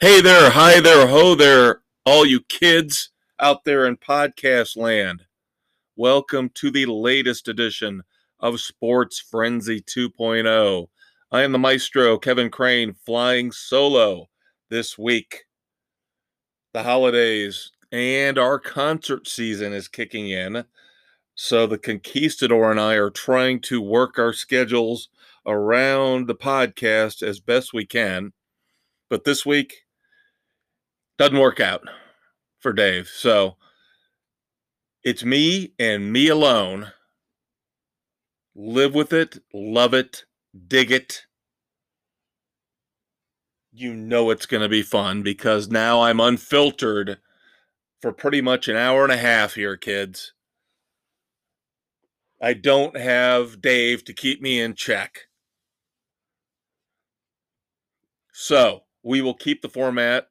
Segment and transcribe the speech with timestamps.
[0.00, 3.10] Hey there, hi there, ho there, all you kids
[3.40, 5.24] out there in podcast land.
[5.96, 8.04] Welcome to the latest edition
[8.38, 10.86] of Sports Frenzy 2.0.
[11.32, 14.28] I am the maestro, Kevin Crane, flying solo
[14.70, 15.46] this week.
[16.72, 20.64] The holidays and our concert season is kicking in.
[21.34, 25.08] So the conquistador and I are trying to work our schedules
[25.44, 28.32] around the podcast as best we can.
[29.10, 29.86] But this week,
[31.18, 31.82] doesn't work out
[32.60, 33.08] for Dave.
[33.08, 33.56] So
[35.02, 36.92] it's me and me alone.
[38.54, 40.24] Live with it, love it,
[40.66, 41.22] dig it.
[43.72, 47.18] You know it's going to be fun because now I'm unfiltered
[48.00, 50.32] for pretty much an hour and a half here, kids.
[52.40, 55.26] I don't have Dave to keep me in check.
[58.32, 60.28] So we will keep the format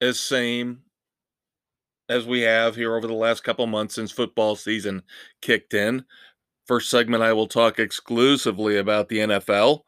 [0.00, 0.80] as same
[2.08, 5.02] as we have here over the last couple months since football season
[5.40, 6.04] kicked in.
[6.66, 9.82] First segment, I will talk exclusively about the NFL.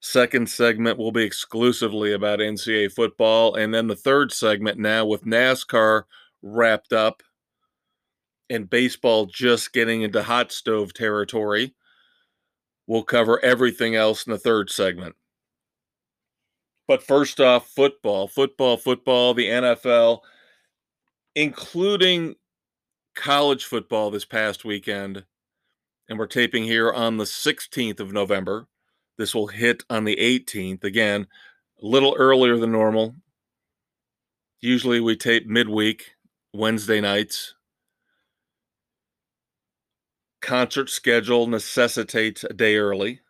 [0.00, 3.54] Second segment will be exclusively about NCAA football.
[3.54, 6.04] And then the third segment now with NASCAR
[6.42, 7.22] wrapped up
[8.50, 11.74] and baseball just getting into hot stove territory.
[12.86, 15.16] We'll cover everything else in the third segment.
[16.88, 20.20] But first off, football, football, football, the NFL,
[21.36, 22.36] including
[23.14, 25.24] college football this past weekend.
[26.08, 28.66] And we're taping here on the 16th of November.
[29.18, 30.82] This will hit on the 18th.
[30.82, 31.26] Again,
[31.82, 33.14] a little earlier than normal.
[34.60, 36.14] Usually we tape midweek,
[36.54, 37.54] Wednesday nights.
[40.40, 43.20] Concert schedule necessitates a day early.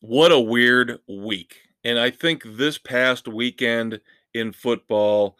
[0.00, 1.56] What a weird week.
[1.84, 4.00] And I think this past weekend
[4.34, 5.36] in football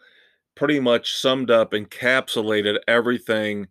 [0.55, 3.67] pretty much summed up, encapsulated everything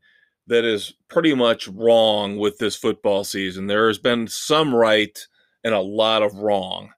[0.47, 3.67] that is pretty much wrong with this football season.
[3.67, 5.17] There has been some right
[5.63, 6.91] and a lot of wrong.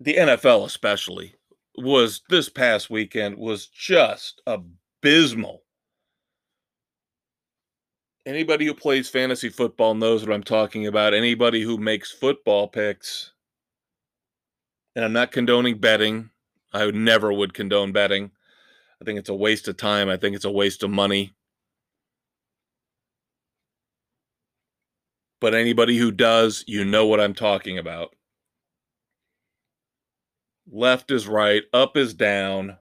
[0.00, 1.34] The NFL, especially,
[1.76, 5.63] was this past weekend was just abysmal
[8.26, 11.14] anybody who plays fantasy football knows what I'm talking about.
[11.14, 13.32] Anybody who makes football picks,
[14.96, 16.30] and I'm not condoning betting.
[16.72, 18.30] I would never would condone betting.
[19.00, 20.08] I think it's a waste of time.
[20.08, 21.34] I think it's a waste of money.
[25.40, 28.14] But anybody who does, you know what I'm talking about.
[30.70, 32.78] Left is right, up is down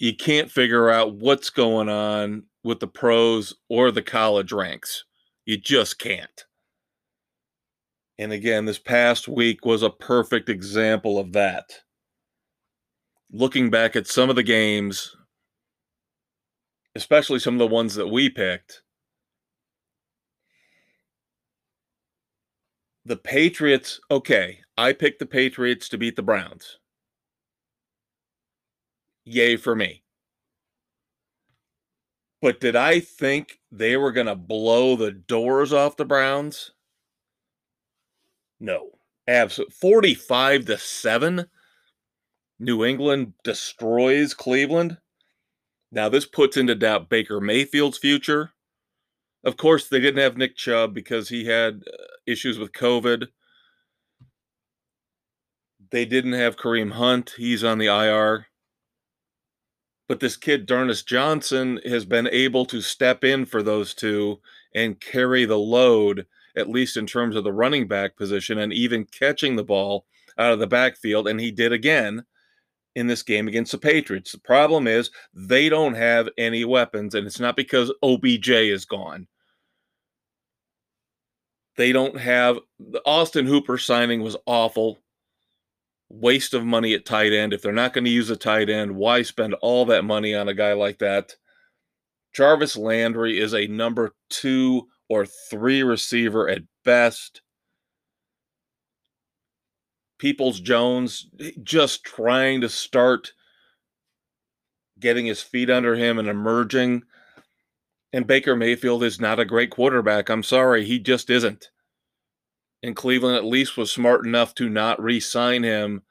[0.00, 5.04] you can't figure out what's going on with the pros or the college ranks.
[5.44, 6.46] You just can't.
[8.18, 11.80] And again, this past week was a perfect example of that.
[13.30, 15.14] Looking back at some of the games,
[16.96, 18.82] especially some of the ones that we picked,
[23.04, 26.78] the Patriots, okay, I picked the Patriots to beat the Browns
[29.32, 30.02] yay for me.
[32.42, 36.72] But did I think they were going to blow the doors off the Browns?
[38.58, 38.90] No.
[39.28, 39.74] Absolutely.
[39.74, 41.46] 45 to 7.
[42.58, 44.98] New England destroys Cleveland.
[45.92, 48.52] Now, this puts into doubt Baker Mayfield's future.
[49.44, 53.28] Of course, they didn't have Nick Chubb because he had uh, issues with COVID.
[55.90, 57.34] They didn't have Kareem Hunt.
[57.36, 58.46] He's on the IR.
[60.10, 64.40] But this kid, D'Ernest Johnson, has been able to step in for those two
[64.74, 66.26] and carry the load,
[66.56, 70.06] at least in terms of the running back position and even catching the ball
[70.36, 71.28] out of the backfield.
[71.28, 72.24] And he did again
[72.96, 74.32] in this game against the Patriots.
[74.32, 79.28] The problem is they don't have any weapons, and it's not because OBJ is gone.
[81.76, 84.98] They don't have the Austin Hooper signing was awful
[86.10, 87.52] waste of money at tight end.
[87.52, 90.48] If they're not going to use a tight end, why spend all that money on
[90.48, 91.36] a guy like that?
[92.34, 97.42] Jarvis Landry is a number two or three receiver at best.
[100.18, 101.28] Peoples Jones
[101.62, 103.32] just trying to start
[104.98, 107.02] getting his feet under him and emerging.
[108.12, 110.28] And Baker Mayfield is not a great quarterback.
[110.28, 111.70] I'm sorry, he just isn't
[112.82, 116.02] and Cleveland at least was smart enough to not re sign him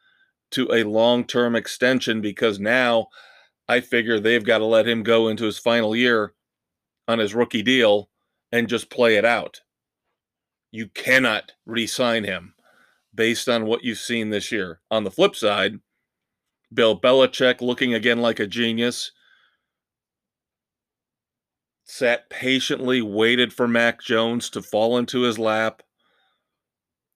[0.51, 3.07] to a long term extension because now
[3.67, 6.33] I figure they've got to let him go into his final year
[7.07, 8.09] on his rookie deal
[8.51, 9.61] and just play it out.
[10.71, 12.53] You cannot re sign him
[13.13, 14.81] based on what you've seen this year.
[14.91, 15.79] On the flip side,
[16.73, 19.11] Bill Belichick looking again like a genius.
[21.83, 25.81] Sat patiently, waited for Mac Jones to fall into his lap.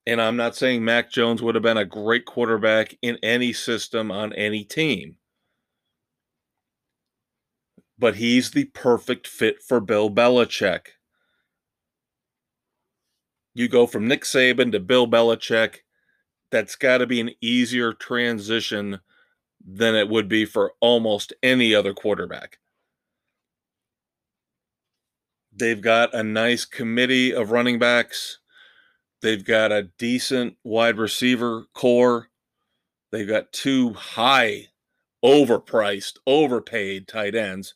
[0.06, 4.12] And I'm not saying Mac Jones would have been a great quarterback in any system
[4.12, 5.18] on any team.
[7.98, 10.88] But he's the perfect fit for Bill Belichick.
[13.54, 15.78] You go from Nick Saban to Bill Belichick.
[16.52, 19.00] That's got to be an easier transition
[19.66, 22.60] than it would be for almost any other quarterback.
[25.56, 28.40] They've got a nice committee of running backs.
[29.24, 32.28] They've got a decent wide receiver corps.
[33.10, 34.68] They've got two high,
[35.24, 37.74] overpriced, overpaid tight ends,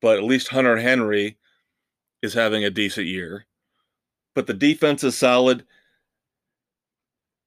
[0.00, 1.38] but at least Hunter Henry
[2.22, 3.46] is having a decent year.
[4.32, 5.66] But the defense is solid.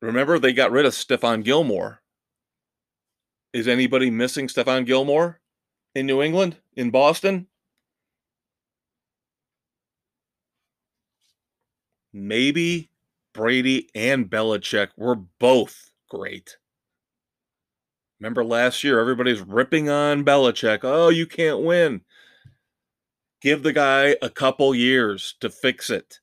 [0.01, 2.01] Remember, they got rid of Stephon Gilmore
[3.53, 5.39] is anybody missing Stephon Gilmore
[5.95, 7.47] in New England, in Boston?
[12.12, 12.89] Maybe
[13.33, 16.57] Brady and Belichick were both great.
[18.19, 20.79] Remember last year, everybody's ripping on Belichick.
[20.83, 22.01] Oh, you can't win.
[23.41, 26.19] Give the guy a couple years to fix it.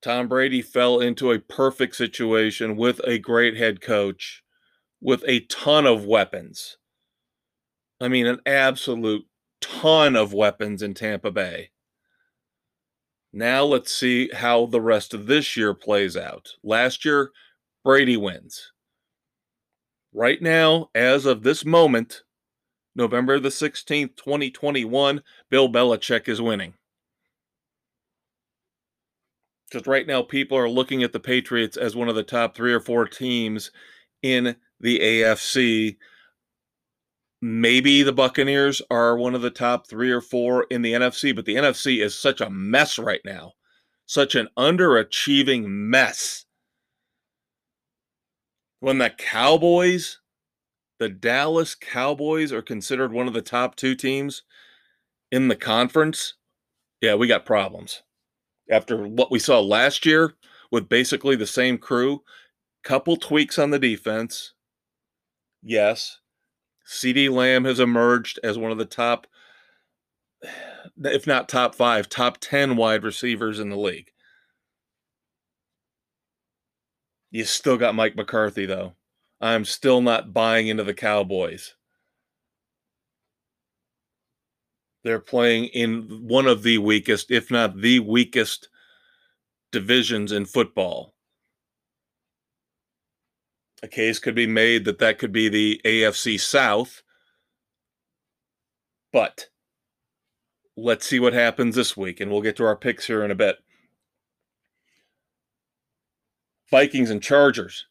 [0.00, 4.42] Tom Brady fell into a perfect situation with a great head coach
[5.00, 6.78] with a ton of weapons.
[8.00, 9.26] I mean, an absolute
[9.60, 11.70] ton of weapons in Tampa Bay.
[13.32, 16.54] Now let's see how the rest of this year plays out.
[16.64, 17.30] Last year,
[17.84, 18.72] Brady wins.
[20.12, 22.22] Right now, as of this moment,
[22.96, 26.74] November the 16th, 2021, Bill Belichick is winning.
[29.70, 32.72] Because right now, people are looking at the Patriots as one of the top three
[32.72, 33.70] or four teams
[34.20, 35.96] in the AFC.
[37.42, 41.46] Maybe the Buccaneers are one of the top three or four in the NFC, but
[41.46, 43.52] the NFC is such a mess right now,
[44.04, 46.44] such an underachieving mess.
[48.80, 50.18] When the Cowboys,
[50.98, 54.42] the Dallas Cowboys, are considered one of the top two teams
[55.30, 56.34] in the conference,
[57.00, 58.02] yeah, we got problems.
[58.70, 60.34] After what we saw last year
[60.70, 62.22] with basically the same crew,
[62.84, 64.52] couple tweaks on the defense,
[65.62, 66.18] Yes.
[66.90, 69.28] CeeDee Lamb has emerged as one of the top,
[71.04, 74.10] if not top five, top 10 wide receivers in the league.
[77.30, 78.94] You still got Mike McCarthy, though.
[79.40, 81.76] I'm still not buying into the Cowboys.
[85.04, 88.68] They're playing in one of the weakest, if not the weakest,
[89.70, 91.14] divisions in football
[93.82, 97.02] a case could be made that that could be the AFC South.
[99.12, 99.48] But
[100.76, 103.34] let's see what happens this week, and we'll get to our picks here in a
[103.34, 103.56] bit.
[106.70, 107.86] Vikings and Chargers.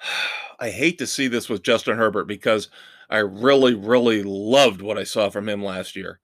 [0.60, 2.68] I hate to see this with Justin Herbert because
[3.10, 6.20] I really, really loved what I saw from him last year.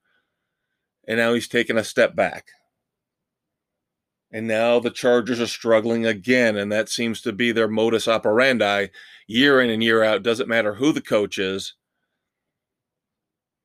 [1.08, 2.50] And now he's taken a step back.
[4.30, 8.88] And now the Chargers are struggling again, and that seems to be their modus operandi
[9.26, 10.22] year in and year out.
[10.22, 11.74] Doesn't matter who the coach is,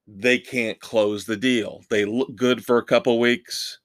[0.08, 1.84] they can't close the deal.
[1.90, 3.80] They look good for a couple weeks,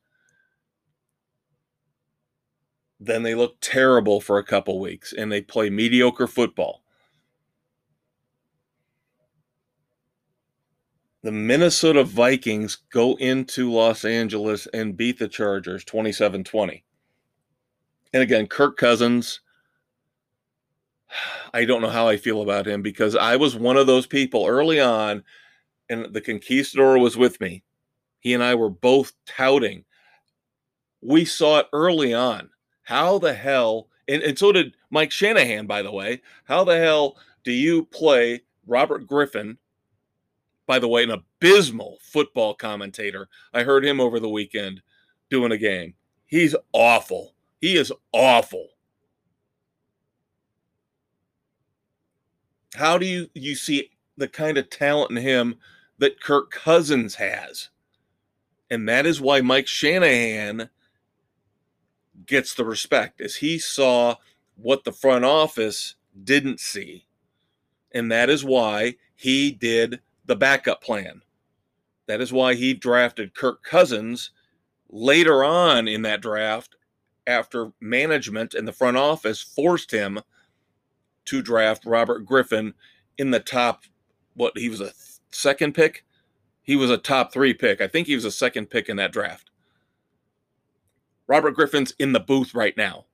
[3.00, 6.82] then they look terrible for a couple weeks, and they play mediocre football.
[11.28, 16.82] The Minnesota Vikings go into Los Angeles and beat the Chargers 27 20.
[18.14, 19.40] And again, Kirk Cousins,
[21.52, 24.46] I don't know how I feel about him because I was one of those people
[24.46, 25.22] early on,
[25.90, 27.62] and the Conquistador was with me.
[28.20, 29.84] He and I were both touting.
[31.02, 32.48] We saw it early on.
[32.84, 37.18] How the hell, and, and so did Mike Shanahan, by the way, how the hell
[37.44, 39.58] do you play Robert Griffin
[40.68, 43.28] by the way, an abysmal football commentator.
[43.54, 44.82] I heard him over the weekend
[45.30, 45.94] doing a game.
[46.26, 47.34] He's awful.
[47.58, 48.68] He is awful.
[52.74, 55.56] How do you you see the kind of talent in him
[55.96, 57.70] that Kirk Cousins has?
[58.70, 60.68] And that is why Mike Shanahan
[62.26, 64.16] gets the respect as he saw
[64.56, 65.94] what the front office
[66.24, 67.06] didn't see.
[67.92, 71.22] And that is why he did the backup plan.
[72.06, 74.30] That is why he drafted Kirk Cousins
[74.88, 76.76] later on in that draft,
[77.26, 80.20] after management and the front office forced him
[81.26, 82.72] to draft Robert Griffin
[83.18, 83.82] in the top,
[84.34, 84.92] what he was a
[85.30, 86.06] second pick?
[86.62, 87.82] He was a top three pick.
[87.82, 89.50] I think he was a second pick in that draft.
[91.26, 93.04] Robert Griffin's in the booth right now.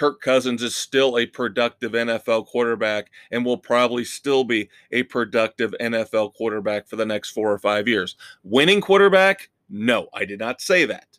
[0.00, 5.74] Kirk Cousins is still a productive NFL quarterback and will probably still be a productive
[5.78, 8.16] NFL quarterback for the next four or five years.
[8.42, 9.50] Winning quarterback?
[9.68, 11.18] No, I did not say that.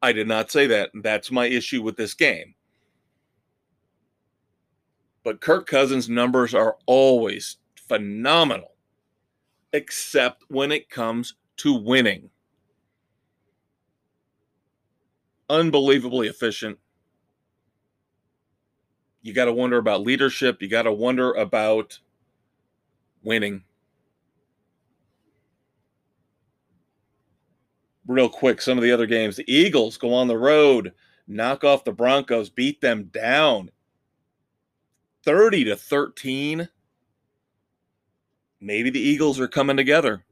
[0.00, 0.90] I did not say that.
[0.94, 2.54] That's my issue with this game.
[5.24, 7.56] But Kirk Cousins' numbers are always
[7.88, 8.76] phenomenal,
[9.72, 12.30] except when it comes to winning.
[15.50, 16.78] Unbelievably efficient.
[19.28, 20.62] You got to wonder about leadership.
[20.62, 21.98] You got to wonder about
[23.22, 23.62] winning.
[28.08, 29.36] real quick some of the other games.
[29.36, 30.94] The Eagles go on the road,
[31.28, 33.70] knock off the Broncos, beat them down
[35.24, 36.68] 30 to 13.
[38.60, 40.24] Maybe the Eagles are coming together.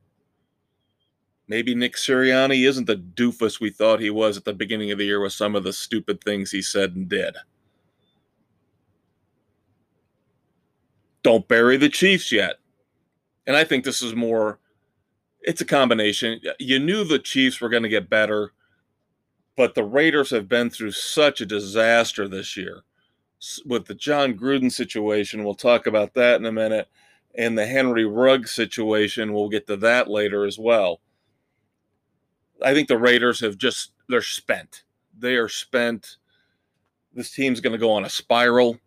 [1.46, 5.04] Maybe Nick Sirianni isn't the doofus we thought he was at the beginning of the
[5.04, 7.36] year with some of the stupid things he said and did.
[11.26, 12.60] Don't bury the Chiefs yet.
[13.48, 14.60] And I think this is more
[15.40, 16.40] it's a combination.
[16.60, 18.52] You knew the Chiefs were going to get better,
[19.56, 22.84] but the Raiders have been through such a disaster this year
[23.64, 25.42] with the Jon Gruden situation.
[25.42, 26.86] We'll talk about that in a minute.
[27.34, 31.00] And the Henry Rugg situation, we'll get to that later as well.
[32.62, 34.84] I think the Raiders have just, they're spent.
[35.18, 36.18] They are spent.
[37.12, 38.78] This team's going to go on a spiral.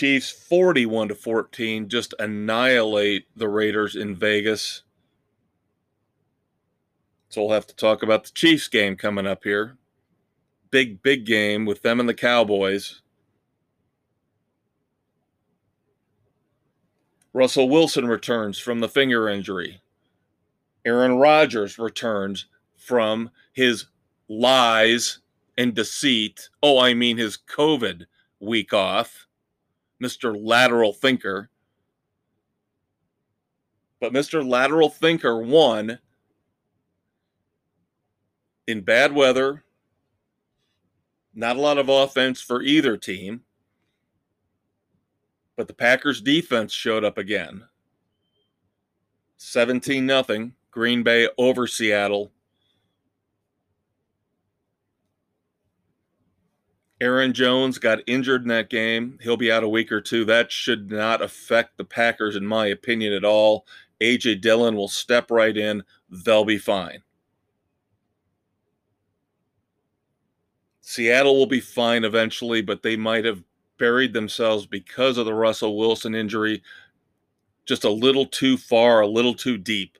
[0.00, 4.82] Chiefs 41 to 14 just annihilate the Raiders in Vegas.
[7.28, 9.76] So we'll have to talk about the Chiefs game coming up here.
[10.70, 13.02] Big, big game with them and the Cowboys.
[17.34, 19.82] Russell Wilson returns from the finger injury.
[20.82, 23.84] Aaron Rodgers returns from his
[24.30, 25.18] lies
[25.58, 26.48] and deceit.
[26.62, 28.06] Oh, I mean his COVID
[28.40, 29.26] week off.
[30.02, 30.36] Mr.
[30.38, 31.50] Lateral Thinker.
[34.00, 34.46] But Mr.
[34.46, 35.98] Lateral Thinker won
[38.66, 39.64] in bad weather,
[41.34, 43.42] not a lot of offense for either team.
[45.56, 47.64] But the Packers defense showed up again.
[49.36, 50.54] 17 nothing.
[50.70, 52.30] Green Bay over Seattle.
[57.00, 59.18] Aaron Jones got injured in that game.
[59.22, 60.24] He'll be out a week or two.
[60.24, 63.66] That should not affect the Packers, in my opinion, at all.
[64.02, 65.82] AJ Dillon will step right in.
[66.10, 67.02] They'll be fine.
[70.80, 73.42] Seattle will be fine eventually, but they might have
[73.78, 76.62] buried themselves because of the Russell Wilson injury
[77.64, 79.96] just a little too far, a little too deep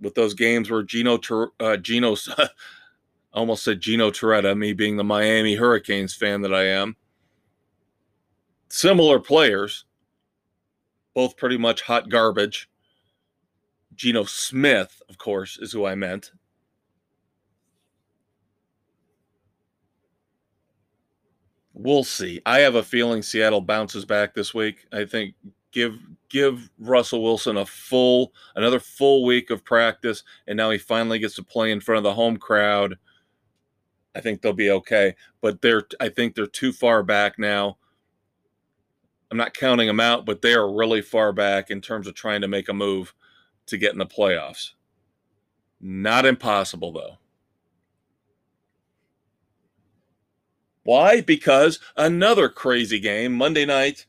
[0.00, 1.18] with those games where Gino,
[1.60, 1.76] uh,
[3.34, 6.96] almost said Gino Torretta, me being the Miami Hurricanes fan that I am.
[8.68, 9.84] Similar players,
[11.14, 12.70] both pretty much hot garbage.
[13.94, 16.32] Geno Smith, of course, is who I meant.
[21.72, 22.40] We'll see.
[22.46, 24.86] I have a feeling Seattle bounces back this week.
[24.92, 25.34] I think
[25.72, 25.98] give
[26.28, 31.34] give Russell Wilson a full another full week of practice and now he finally gets
[31.34, 32.94] to play in front of the home crowd
[34.14, 35.14] I think they'll be okay.
[35.40, 37.78] But they're I think they're too far back now.
[39.30, 42.40] I'm not counting them out, but they are really far back in terms of trying
[42.42, 43.14] to make a move
[43.66, 44.72] to get in the playoffs.
[45.80, 47.18] Not impossible though.
[50.84, 51.22] Why?
[51.22, 54.06] Because another crazy game Monday night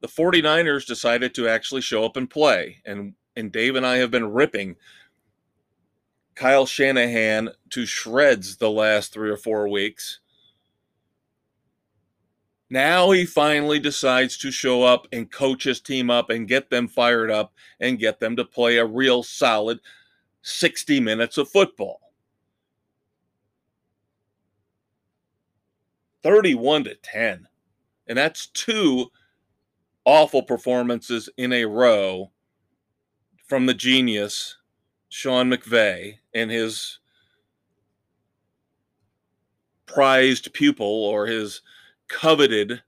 [0.00, 4.10] the 49ers decided to actually show up and play and and Dave and I have
[4.10, 4.76] been ripping
[6.38, 10.20] Kyle Shanahan to shreds the last three or four weeks.
[12.70, 16.86] Now he finally decides to show up and coach his team up and get them
[16.86, 19.80] fired up and get them to play a real solid
[20.42, 22.12] 60 minutes of football.
[26.22, 27.48] 31 to 10.
[28.06, 29.10] And that's two
[30.04, 32.30] awful performances in a row
[33.48, 34.57] from the genius
[35.08, 36.98] Sean McVay and his
[39.86, 41.62] prized pupil or his
[42.08, 42.82] coveted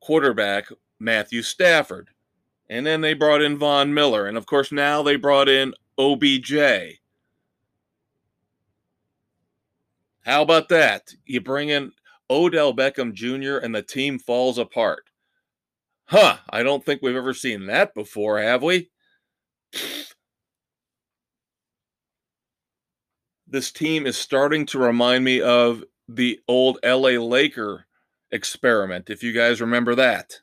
[0.00, 2.10] quarterback, Matthew Stafford.
[2.70, 4.26] And then they brought in Von Miller.
[4.26, 6.54] And of course, now they brought in OBJ.
[10.24, 11.14] How about that?
[11.24, 11.92] You bring in
[12.30, 13.64] Odell Beckham Jr.
[13.64, 15.04] and the team falls apart.
[16.04, 18.90] Huh, I don't think we've ever seen that before, have we?
[23.50, 27.86] This team is starting to remind me of the old LA Laker
[28.30, 30.40] experiment, if you guys remember that,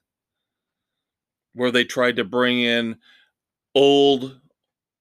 [1.54, 2.98] where they tried to bring in
[3.76, 4.40] old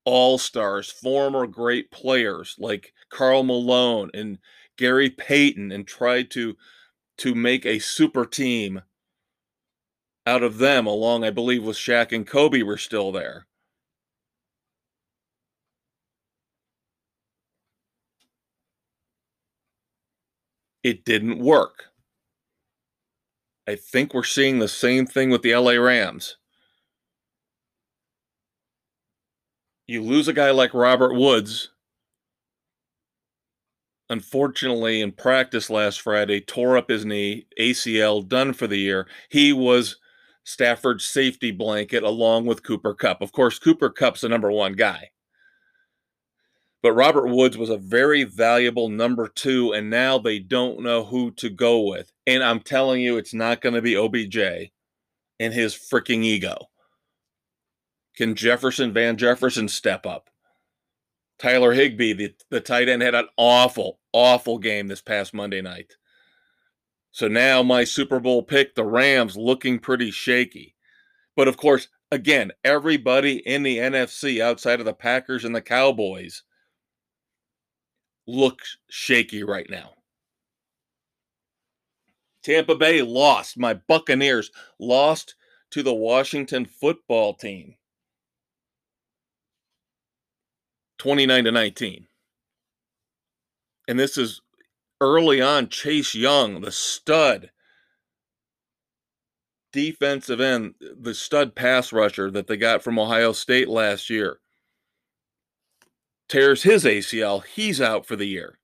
[0.05, 4.39] all stars, former great players like Karl Malone and
[4.77, 6.57] Gary Payton, and tried to
[7.17, 8.83] to make a super team
[10.27, 13.47] out of them, along I believe with Shaq and Kobe were still there.
[20.85, 21.87] It didn't work.
[23.67, 26.37] I think we're seeing the same thing with the LA Rams.
[29.87, 31.71] You lose a guy like Robert Woods.
[34.11, 39.09] Unfortunately, in practice last Friday, tore up his knee, ACL, done for the year.
[39.31, 39.97] He was
[40.45, 43.23] Stafford's safety blanket along with Cooper Kupp.
[43.23, 45.11] Of course, Cooper Kupp's the number one guy.
[46.85, 51.31] But Robert Woods was a very valuable number two, and now they don't know who
[51.31, 52.13] to go with.
[52.27, 54.71] And I'm telling you, it's not going to be OBJ
[55.41, 56.59] and his freaking ego.
[58.19, 60.29] Can Jefferson, Van Jefferson step up?
[61.39, 65.97] Tyler Higbee, the, the tight end, had an awful, awful game this past Monday night.
[67.13, 70.75] So now my Super Bowl pick, the Rams, looking pretty shaky.
[71.35, 76.43] But of course, again, everybody in the NFC outside of the Packers and the Cowboys
[78.27, 79.91] looks shaky right now.
[82.43, 83.59] Tampa Bay lost.
[83.59, 85.35] My Buccaneers lost
[85.71, 87.77] to the Washington football team
[90.99, 92.07] 29 to 19.
[93.89, 94.41] And this is
[95.01, 97.51] early on Chase Young, the stud
[99.73, 104.39] defensive end, the stud pass rusher that they got from Ohio State last year
[106.29, 107.45] tears his ACL.
[107.45, 108.59] He's out for the year.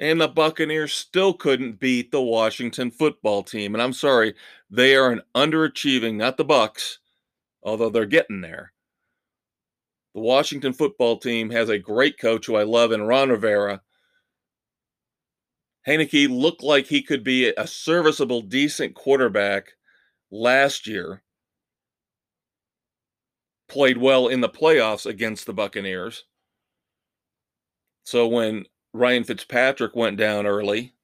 [0.00, 3.74] And the Buccaneers still couldn't beat the Washington football team.
[3.74, 4.34] And I'm sorry,
[4.68, 6.98] they are an underachieving, not the Bucks,
[7.62, 8.72] although they're getting there.
[10.14, 13.82] The Washington football team has a great coach who I love in Ron Rivera.
[15.86, 19.72] Heinicke looked like he could be a serviceable, decent quarterback
[20.30, 21.23] last year
[23.74, 26.26] played well in the playoffs against the Buccaneers.
[28.04, 30.94] So when Ryan Fitzpatrick went down early,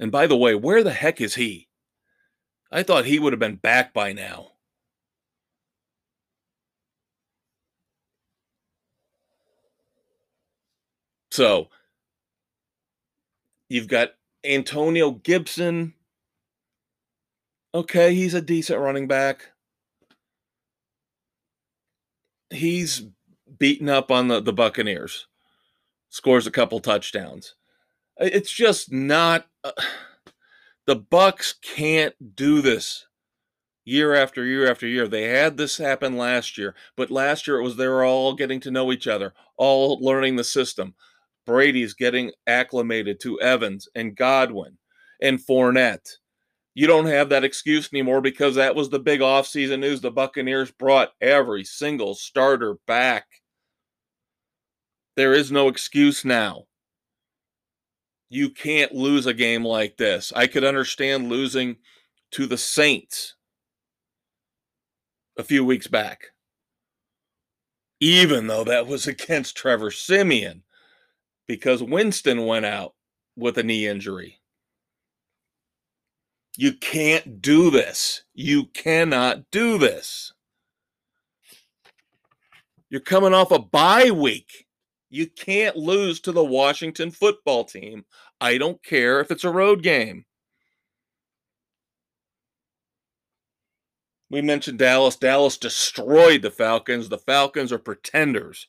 [0.00, 1.68] and by the way, where the heck is he?
[2.72, 4.48] I thought he would have been back by now.
[11.30, 11.68] So
[13.68, 15.94] you've got Antonio Gibson.
[17.72, 19.52] Okay, he's a decent running back
[22.50, 23.02] he's
[23.58, 25.26] beaten up on the, the Buccaneers,
[26.08, 27.54] scores a couple touchdowns.
[28.18, 29.46] It's just not.
[29.64, 29.72] Uh,
[30.86, 33.06] the Bucks can't do this
[33.84, 35.08] year after year after year.
[35.08, 38.60] They had this happen last year, but last year it was they were all getting
[38.60, 40.94] to know each other, all learning the system.
[41.46, 44.78] Brady's getting acclimated to Evans and Godwin
[45.20, 46.16] and Fournette
[46.80, 50.00] you don't have that excuse anymore because that was the big offseason news.
[50.00, 53.26] The Buccaneers brought every single starter back.
[55.14, 56.64] There is no excuse now.
[58.30, 60.32] You can't lose a game like this.
[60.34, 61.76] I could understand losing
[62.30, 63.34] to the Saints
[65.36, 66.28] a few weeks back,
[68.00, 70.62] even though that was against Trevor Siemian,
[71.46, 72.94] because Winston went out
[73.36, 74.39] with a knee injury.
[76.60, 78.24] You can't do this.
[78.34, 80.34] You cannot do this.
[82.90, 84.66] You're coming off a bye week.
[85.08, 88.04] You can't lose to the Washington football team.
[88.42, 90.26] I don't care if it's a road game.
[94.28, 95.16] We mentioned Dallas.
[95.16, 97.08] Dallas destroyed the Falcons.
[97.08, 98.68] The Falcons are pretenders.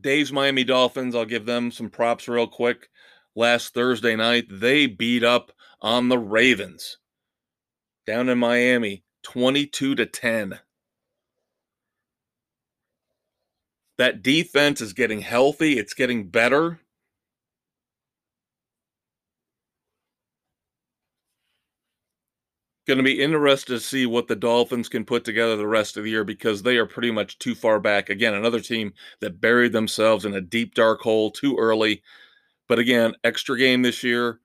[0.00, 2.88] Dave's Miami Dolphins, I'll give them some props real quick.
[3.36, 6.98] Last Thursday night, they beat up on the Ravens
[8.06, 10.58] down in Miami 22 to 10.
[13.98, 16.80] That defense is getting healthy, it's getting better.
[22.86, 26.04] Going to be interested to see what the Dolphins can put together the rest of
[26.04, 28.08] the year because they are pretty much too far back.
[28.08, 32.02] Again, another team that buried themselves in a deep, dark hole too early.
[32.68, 34.40] But again, extra game this year.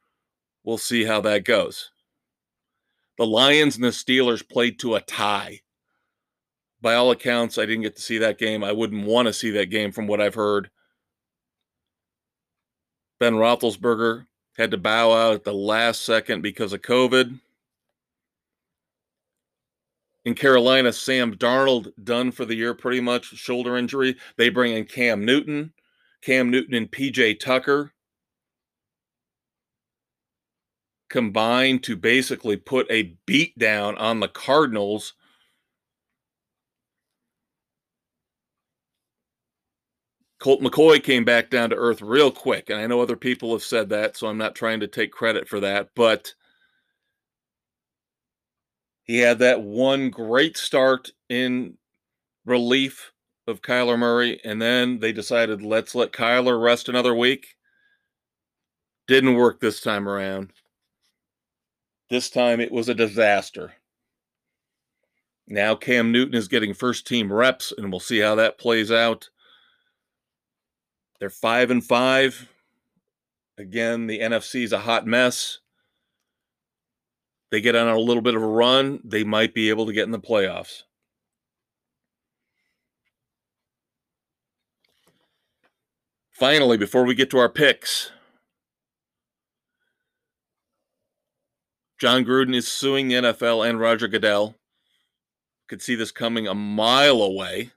[0.64, 1.92] We'll see how that goes.
[3.18, 5.62] The Lions and the Steelers played to a tie.
[6.82, 8.64] By all accounts, I didn't get to see that game.
[8.64, 10.70] I wouldn't want to see that game from what I've heard.
[13.20, 17.40] Ben Roethlisberger had to bow out at the last second because of COVID.
[20.26, 24.16] In Carolina, Sam Darnold done for the year pretty much, shoulder injury.
[24.38, 25.72] They bring in Cam Newton,
[26.22, 27.94] Cam Newton and PJ Tucker
[31.10, 35.14] combined to basically put a beat down on the Cardinals.
[40.40, 42.70] Colt McCoy came back down to earth real quick.
[42.70, 45.48] And I know other people have said that, so I'm not trying to take credit
[45.48, 45.90] for that.
[45.96, 46.34] But
[49.06, 51.78] he had that one great start in
[52.44, 53.12] relief
[53.48, 57.56] of Kyler Murray, and then they decided let's let Kyler rest another week.
[59.08, 60.54] Didn't work this time around.
[62.10, 63.74] This time it was a disaster.
[65.48, 69.30] Now Cam Newton is getting first team reps, and we'll see how that plays out.
[71.20, 72.50] They're five and five.
[73.60, 75.60] Again, the NFC is a hot mess
[77.56, 80.04] they get on a little bit of a run, they might be able to get
[80.04, 80.84] in the playoffs.
[86.32, 88.12] Finally, before we get to our picks,
[91.98, 94.56] Jon Gruden is suing the NFL and Roger Goodell.
[95.70, 97.72] Could see this coming a mile away.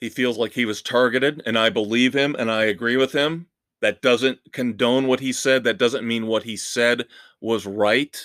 [0.00, 3.48] He feels like he was targeted, and I believe him and I agree with him.
[3.84, 5.62] That doesn't condone what he said.
[5.64, 7.04] That doesn't mean what he said
[7.38, 8.18] was right,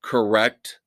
[0.00, 0.78] correct.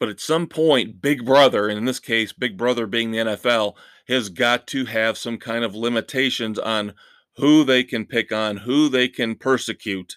[0.00, 3.74] But at some point, Big Brother, and in this case, Big Brother being the NFL,
[4.08, 6.94] has got to have some kind of limitations on
[7.36, 10.16] who they can pick on, who they can persecute,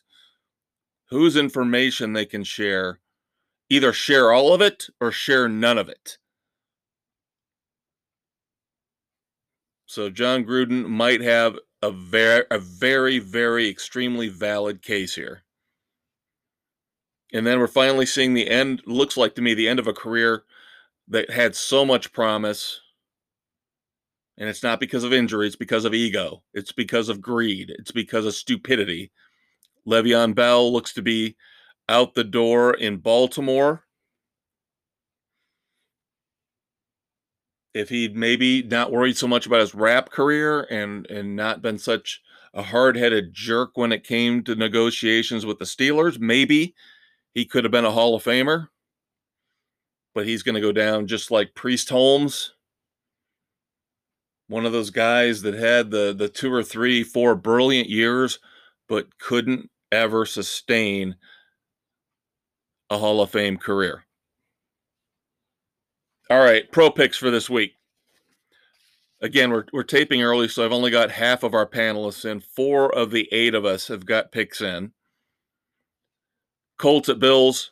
[1.10, 3.02] whose information they can share.
[3.70, 6.19] Either share all of it or share none of it.
[9.90, 15.42] So Jon Gruden might have a very, a very, very extremely valid case here.
[17.34, 19.94] And then we're finally seeing the end, looks like to me, the end of a
[19.94, 20.44] career
[21.08, 22.82] that had so much promise.
[24.38, 26.44] And it's not because of injury, it's because of ego.
[26.54, 27.74] It's because of greed.
[27.80, 29.12] It's because of stupidity.
[29.88, 31.36] Le'Veon Bell looks to be
[31.90, 33.86] out the door in Baltimore.
[37.74, 41.78] If he'd maybe not worried so much about his rap career and and not been
[41.78, 42.22] such
[42.54, 46.74] a hard-headed jerk when it came to negotiations with the Steelers, maybe
[47.34, 48.70] he could have been a Hall of Famer.
[50.16, 52.56] But he's going to go down just like Priest Holmes,
[54.48, 58.40] one of those guys that had the the two or three, four brilliant years,
[58.88, 61.16] but couldn't ever sustain
[62.90, 64.06] a Hall of Fame career.
[66.30, 67.74] All right, pro picks for this week.
[69.20, 72.40] Again, we're we're taping early, so I've only got half of our panelists in.
[72.40, 74.92] Four of the eight of us have got picks in.
[76.78, 77.72] Colts at Bills.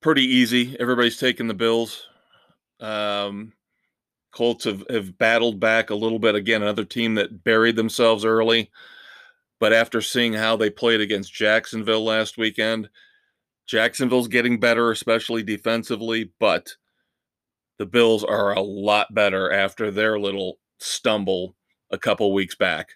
[0.00, 0.76] Pretty easy.
[0.78, 2.06] Everybody's taking the Bills.
[2.80, 3.52] Um,
[4.32, 6.34] Colts have, have battled back a little bit.
[6.34, 8.70] Again, another team that buried themselves early.
[9.60, 12.88] But after seeing how they played against Jacksonville last weekend,
[13.66, 16.76] Jacksonville's getting better, especially defensively, but
[17.82, 21.56] the Bills are a lot better after their little stumble
[21.90, 22.90] a couple weeks back.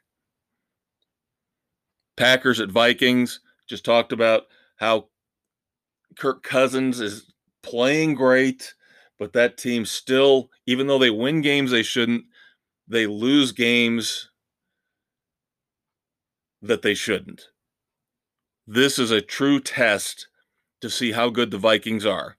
[2.16, 4.44] Packers at Vikings just talked about
[4.77, 5.09] how
[6.16, 7.33] Kirk Cousins is
[7.64, 8.75] playing great,
[9.18, 12.22] but that team still, even though they win games they shouldn't,
[12.87, 14.31] they lose games
[16.62, 17.49] that they shouldn't.
[18.68, 20.29] This is a true test
[20.81, 22.36] to see how good the Vikings are.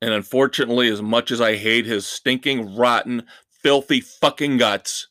[0.00, 5.08] And unfortunately, as much as I hate his stinking, rotten, filthy fucking guts,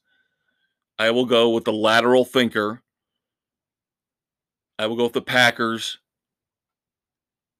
[0.97, 2.82] I will go with the lateral thinker.
[4.80, 6.00] I will go with the Packers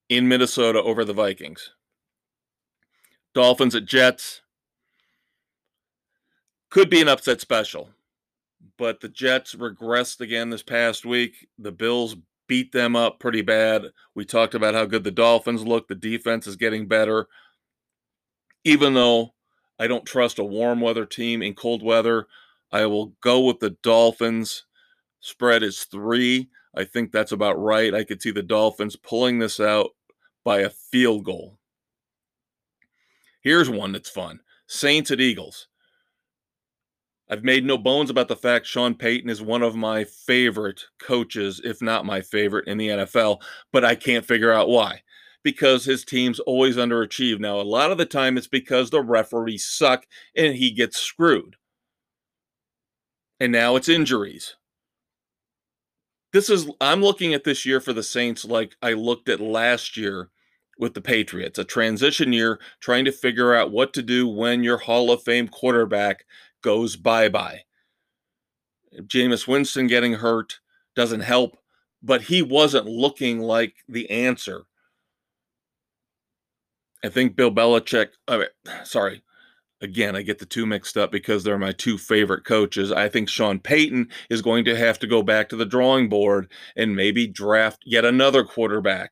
[0.10, 1.74] in Minnesota over the Vikings.
[3.34, 4.42] Dolphins at Jets
[6.70, 7.90] could be an upset special.
[8.78, 11.48] but the Jets regressed again this past week.
[11.58, 12.16] The Bills
[12.48, 13.84] beat them up pretty bad.
[14.16, 15.88] We talked about how good the Dolphins look.
[15.88, 17.28] The defense is getting better.
[18.64, 19.34] Even though
[19.80, 22.28] I don't trust a warm weather team in cold weather,
[22.72, 24.66] I will go with the Dolphins.
[25.20, 26.50] Spread is three.
[26.76, 27.94] I think that's about right.
[27.94, 29.92] I could see the Dolphins pulling this out
[30.44, 31.58] by a field goal.
[33.42, 35.68] Here's one that's fun Saints at Eagles.
[37.30, 41.60] I've made no bones about the fact Sean Payton is one of my favorite coaches,
[41.64, 43.42] if not my favorite in the NFL,
[43.74, 45.02] but I can't figure out why.
[45.44, 47.40] Because his teams always underachieve.
[47.40, 51.58] Now, a lot of the time it's because the referees suck and he gets screwed.
[53.40, 54.56] And now it's injuries.
[56.34, 59.96] This is, I'm looking at this year for the Saints like I looked at last
[59.96, 60.30] year
[60.80, 64.78] with the Patriots, a transition year trying to figure out what to do when your
[64.78, 66.26] Hall of Fame quarterback
[66.62, 67.62] goes bye bye.
[69.02, 70.60] Jameis Winston getting hurt
[70.96, 71.58] doesn't help,
[72.02, 74.64] but he wasn't looking like the answer.
[77.04, 78.44] I think Bill Belichick, uh,
[78.84, 79.24] sorry,
[79.82, 82.92] again, I get the two mixed up because they're my two favorite coaches.
[82.92, 86.52] I think Sean Payton is going to have to go back to the drawing board
[86.76, 89.12] and maybe draft yet another quarterback.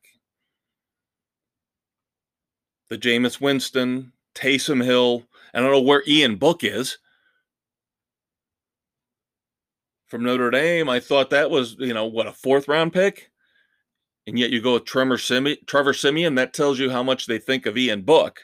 [2.88, 6.98] The Jameis Winston, Taysom Hill, I don't know where Ian Book is
[10.06, 10.88] from Notre Dame.
[10.88, 13.30] I thought that was, you know, what a fourth round pick.
[14.26, 17.38] And yet you go with Trevor Siemian, Trevor Siemian, that tells you how much they
[17.38, 18.42] think of Ian Book.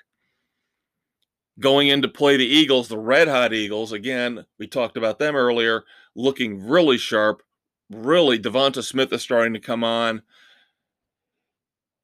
[1.59, 5.37] Going in to play the Eagles, the red hot Eagles, again, we talked about them
[5.37, 7.43] earlier, looking really sharp.
[7.91, 10.23] Really, Devonta Smith is starting to come on.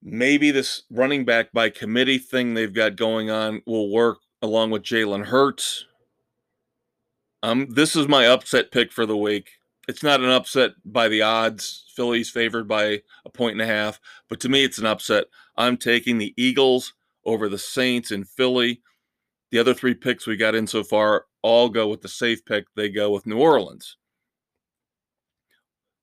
[0.02, 4.82] Maybe this running back by committee thing they've got going on will work along with
[4.82, 5.86] Jalen Hurts.
[7.42, 9.50] Um, this is my upset pick for the week.
[9.86, 11.84] It's not an upset by the odds.
[11.94, 15.24] Philly's favored by a point and a half, but to me, it's an upset.
[15.56, 18.82] I'm taking the Eagles over the Saints in Philly.
[19.50, 22.66] The other three picks we got in so far all go with the safe pick.
[22.74, 23.96] They go with New Orleans.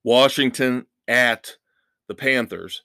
[0.04, 1.58] Washington at
[2.08, 2.84] the Panthers.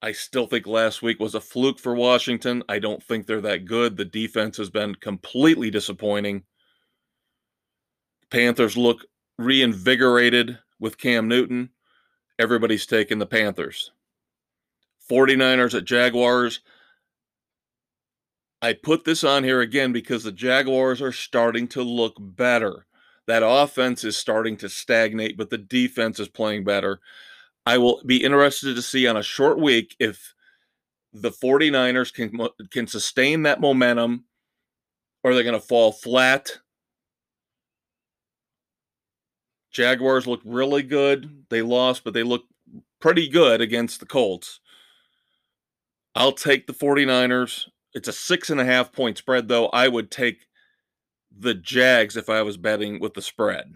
[0.00, 2.62] I still think last week was a fluke for Washington.
[2.68, 3.96] I don't think they're that good.
[3.96, 6.44] The defense has been completely disappointing.
[8.30, 9.04] Panthers look
[9.38, 11.70] reinvigorated with Cam Newton.
[12.38, 13.90] Everybody's taking the Panthers.
[15.10, 16.60] 49ers at Jaguars.
[18.62, 22.86] I put this on here again because the Jaguars are starting to look better.
[23.26, 27.00] That offense is starting to stagnate, but the defense is playing better.
[27.68, 30.32] I will be interested to see on a short week if
[31.12, 34.24] the 49ers can can sustain that momentum
[35.22, 36.60] or they're going to fall flat.
[39.70, 41.44] Jaguars look really good.
[41.50, 42.44] They lost, but they look
[43.02, 44.60] pretty good against the Colts.
[46.14, 47.68] I'll take the 49ers.
[47.92, 49.66] It's a six and a half point spread, though.
[49.66, 50.38] I would take
[51.38, 53.74] the Jags if I was betting with the spread.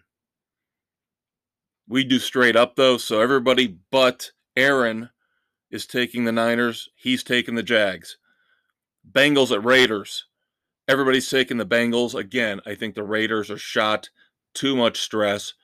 [1.89, 5.11] We do straight up though, so everybody but Aaron
[5.71, 6.89] is taking the Niners.
[6.95, 8.19] He's taking the Jags.
[9.11, 10.27] Bengals at Raiders.
[10.89, 12.15] Everybody's taking the Bengals.
[12.15, 14.11] Again, I think the Raiders are shot.
[14.55, 15.55] Too much stress,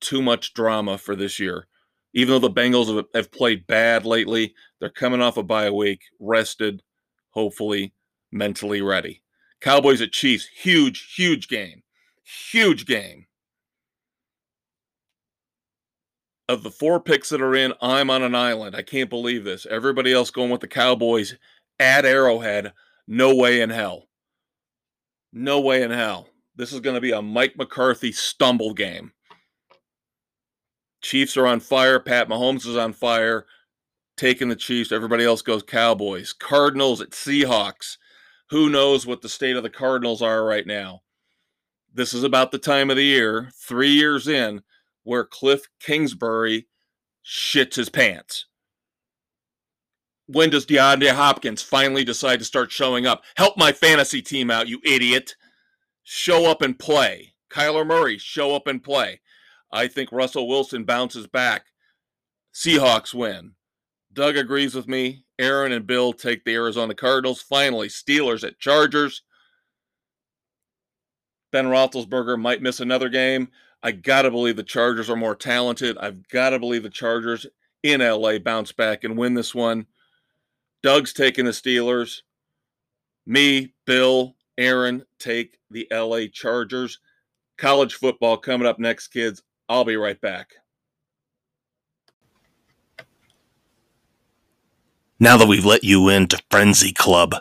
[0.00, 1.66] too much drama for this year.
[2.12, 6.82] Even though the Bengals have, played bad lately, they're coming off a bye week, rested,
[7.30, 7.94] hopefully
[8.30, 9.22] mentally ready.
[9.60, 11.82] Cowboys at Chiefs, huge, huge game.
[12.22, 13.26] Huge game.
[16.48, 18.76] Of the four picks that are in, I'm on an island.
[18.76, 19.66] I can't believe this.
[19.66, 21.36] Everybody else going with the Cowboys
[21.78, 22.72] at Arrowhead.
[23.06, 24.08] No way in hell.
[25.32, 26.28] No way in hell.
[26.56, 29.12] This is going to be a Mike McCarthy stumble game.
[31.02, 31.98] Chiefs are on fire.
[31.98, 33.46] Pat Mahomes is on fire.
[34.16, 34.92] Taking the Chiefs.
[34.92, 36.32] Everybody else goes Cowboys.
[36.32, 37.96] Cardinals at Seahawks.
[38.50, 41.02] Who knows what the state of the Cardinals are right now?
[41.92, 44.62] This is about the time of the year, three years in,
[45.04, 46.66] where Cliff Kingsbury
[47.24, 48.46] shits his pants.
[50.26, 53.22] When does DeAndre Hopkins finally decide to start showing up?
[53.36, 55.36] Help my fantasy team out, you idiot.
[56.02, 57.34] Show up and play.
[57.50, 59.20] Kyler Murray, show up and play.
[59.70, 61.66] I think Russell Wilson bounces back.
[62.54, 63.52] Seahawks win.
[64.12, 65.24] Doug agrees with me.
[65.38, 67.42] Aaron and Bill take the Arizona Cardinals.
[67.42, 69.22] Finally, Steelers at Chargers.
[71.50, 73.48] Ben Roethlisberger might miss another game.
[73.84, 75.98] I got to believe the Chargers are more talented.
[75.98, 77.46] I've got to believe the Chargers
[77.82, 79.86] in LA bounce back and win this one.
[80.82, 82.22] Doug's taking the Steelers.
[83.26, 86.98] Me, Bill, Aaron take the LA Chargers.
[87.58, 89.42] College football coming up next, kids.
[89.68, 90.54] I'll be right back.
[95.20, 97.34] Now that we've let you into Frenzy Club,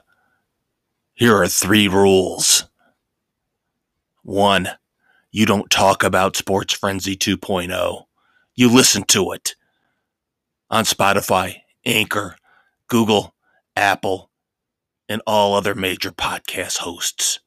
[1.14, 2.66] here are three rules.
[4.24, 4.70] One,
[5.34, 8.04] you don't talk about Sports Frenzy 2.0.
[8.54, 9.56] You listen to it
[10.70, 12.38] on Spotify, Anchor,
[12.88, 13.34] Google,
[13.76, 14.30] Apple,
[15.10, 17.40] and all other major podcast hosts.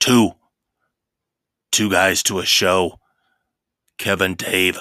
[0.00, 0.32] Two,
[1.72, 3.00] two guys to a show.
[3.96, 4.78] Kevin Dave,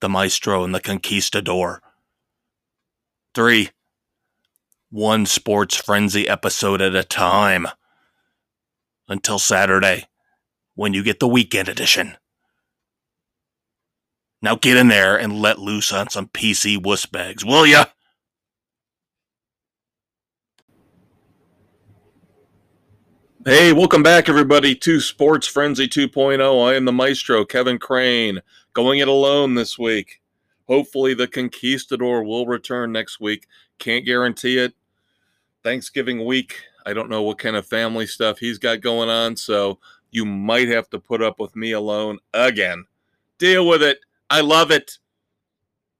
[0.00, 1.80] the maestro and the conquistador.
[3.34, 3.70] Three,
[4.90, 7.68] one sports frenzy episode at a time.
[9.08, 10.08] Until Saturday,
[10.76, 12.16] when you get the weekend edition.
[14.40, 17.86] Now get in there and let loose on some PC wuss bags, will ya?
[23.44, 26.68] Hey, welcome back, everybody, to Sports Frenzy 2.0.
[26.68, 30.20] I am the maestro, Kevin Crane, going it alone this week.
[30.68, 33.46] Hopefully, the Conquistador will return next week.
[33.78, 34.74] Can't guarantee it.
[35.62, 39.78] Thanksgiving week, I don't know what kind of family stuff he's got going on, so
[40.16, 42.86] you might have to put up with me alone again.
[43.36, 43.98] Deal with it.
[44.30, 44.92] I love it.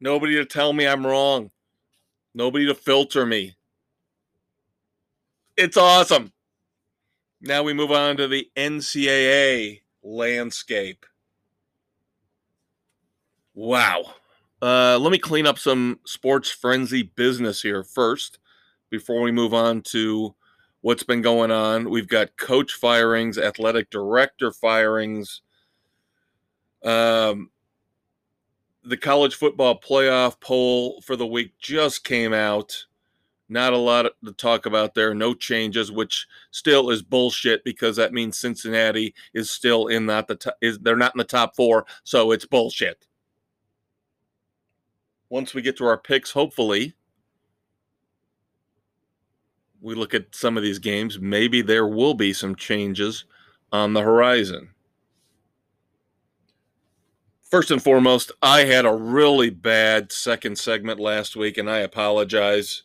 [0.01, 1.51] Nobody to tell me I'm wrong,
[2.35, 3.55] nobody to filter me.
[5.55, 6.33] It's awesome.
[7.43, 11.05] Now we move on to the NCAA landscape.
[13.55, 14.15] Wow.
[14.63, 18.39] Uh, let me clean up some sports frenzy business here first
[18.89, 20.35] before we move on to
[20.87, 21.91] what's been going on.
[21.91, 25.43] We've got coach firings, athletic director firings.
[26.85, 27.51] Um,
[28.85, 32.87] the college football playoff poll for the week just came out.
[33.49, 35.13] Not a lot to talk about there.
[35.13, 40.55] No changes, which still is bullshit because that means Cincinnati is still in not the
[40.61, 43.09] is they're not in the top four, so it's bullshit.
[45.31, 46.95] Once we get to our picks, hopefully,
[49.87, 51.21] we look at some of these games.
[51.21, 53.25] Maybe there will be some changes
[53.71, 54.71] on the horizon.
[57.41, 62.83] First and foremost, I had a really bad second segment last week, and I apologize.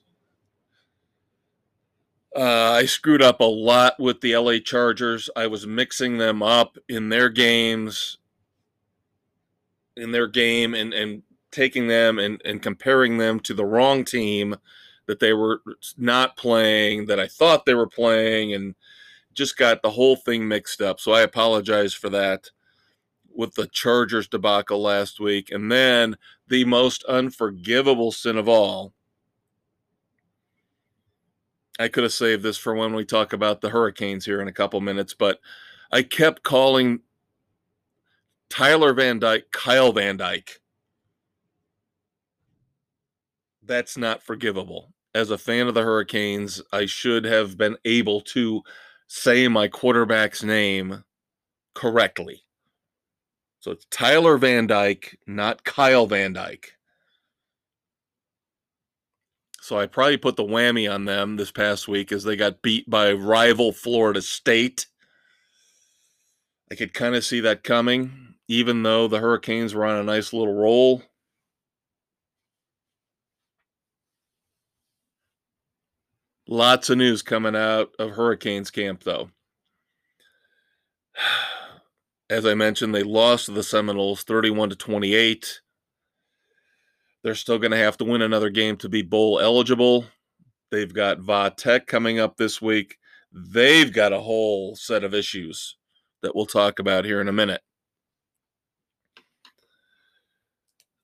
[2.35, 5.27] Uh, I screwed up a lot with the LA Chargers.
[5.35, 8.19] I was mixing them up in their games,
[9.97, 14.55] in their game, and, and taking them and, and comparing them to the wrong team
[15.11, 15.61] that they were
[15.97, 18.75] not playing, that I thought they were playing, and
[19.33, 21.01] just got the whole thing mixed up.
[21.01, 22.49] So I apologize for that
[23.29, 25.51] with the Chargers debacle last week.
[25.51, 26.15] And then
[26.47, 28.93] the most unforgivable sin of all
[31.77, 34.53] I could have saved this for when we talk about the Hurricanes here in a
[34.53, 35.41] couple minutes, but
[35.91, 37.01] I kept calling
[38.49, 40.61] Tyler Van Dyke Kyle Van Dyke.
[43.61, 44.93] That's not forgivable.
[45.13, 48.61] As a fan of the Hurricanes, I should have been able to
[49.07, 51.03] say my quarterback's name
[51.75, 52.43] correctly.
[53.59, 56.73] So it's Tyler Van Dyke, not Kyle Van Dyke.
[59.61, 62.89] So I probably put the whammy on them this past week as they got beat
[62.89, 64.87] by rival Florida State.
[66.71, 70.33] I could kind of see that coming, even though the Hurricanes were on a nice
[70.33, 71.03] little roll.
[76.51, 79.29] Lots of news coming out of Hurricanes camp, though.
[82.29, 85.61] As I mentioned, they lost to the Seminoles 31 to 28.
[87.23, 90.07] They're still going to have to win another game to be bowl eligible.
[90.71, 92.97] They've got Va Tech coming up this week.
[93.31, 95.77] They've got a whole set of issues
[96.21, 97.61] that we'll talk about here in a minute.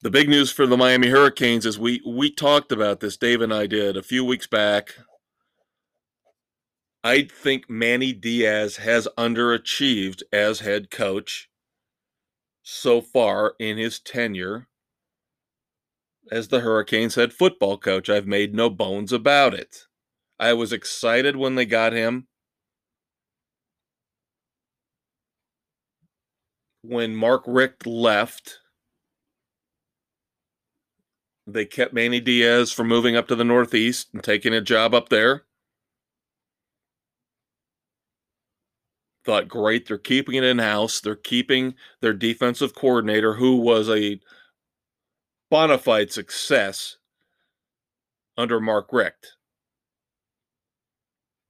[0.01, 3.53] The big news for the Miami Hurricanes is we we talked about this, Dave and
[3.53, 4.93] I did a few weeks back.
[7.03, 11.49] I think Manny Diaz has underachieved as head coach
[12.63, 14.67] so far in his tenure
[16.31, 18.09] as the Hurricanes head football coach.
[18.09, 19.85] I've made no bones about it.
[20.39, 22.27] I was excited when they got him.
[26.83, 28.59] When Mark Richt left,
[31.45, 35.09] they kept Manny Diaz from moving up to the Northeast and taking a job up
[35.09, 35.46] there.
[39.27, 41.01] Thought, great, they're keeping it in house.
[41.01, 44.21] They're keeping their defensive coordinator, who was a
[45.51, 46.95] bona fide success
[48.37, 49.33] under Mark Richt.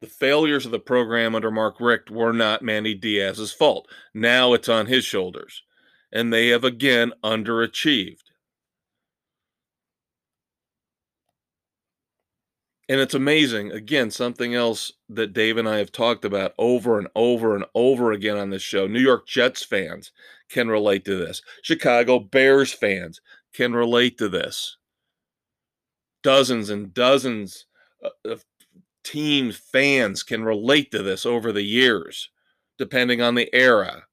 [0.01, 3.87] The failures of the program under Mark Richt were not Manny Diaz's fault.
[4.11, 5.61] Now it's on his shoulders.
[6.11, 8.26] And they have again underachieved.
[12.89, 13.71] And it's amazing.
[13.71, 18.13] Again, something else that Dave and I have talked about over and over and over
[18.13, 18.87] again on this show.
[18.87, 20.11] New York Jets fans
[20.49, 21.41] can relate to this.
[21.61, 23.19] Chicago Bears fans
[23.53, 24.77] can relate to this.
[26.23, 27.65] Dozens and dozens
[28.03, 28.45] uh, of
[29.03, 32.29] team fans can relate to this over the years,
[32.77, 34.03] depending on the era.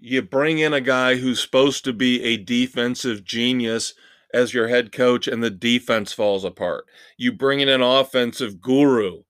[0.00, 3.94] You bring in a guy who's supposed to be a defensive genius
[4.32, 6.84] as your head coach and the defense falls apart.
[7.16, 9.22] You bring in an offensive guru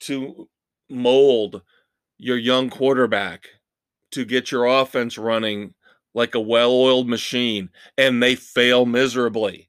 [0.00, 0.48] to
[0.88, 1.62] mold
[2.18, 3.46] your young quarterback
[4.12, 5.74] to get your offense running
[6.14, 9.68] like a well oiled machine and they fail miserably.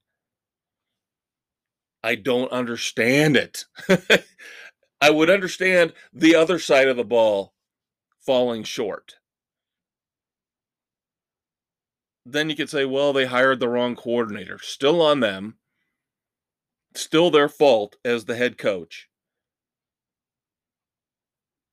[2.03, 3.65] I don't understand it.
[5.01, 7.53] I would understand the other side of the ball
[8.25, 9.15] falling short.
[12.33, 14.59] Then you could say, well, they hired the wrong coordinator.
[14.61, 15.55] Still on them.
[16.95, 19.07] Still their fault as the head coach.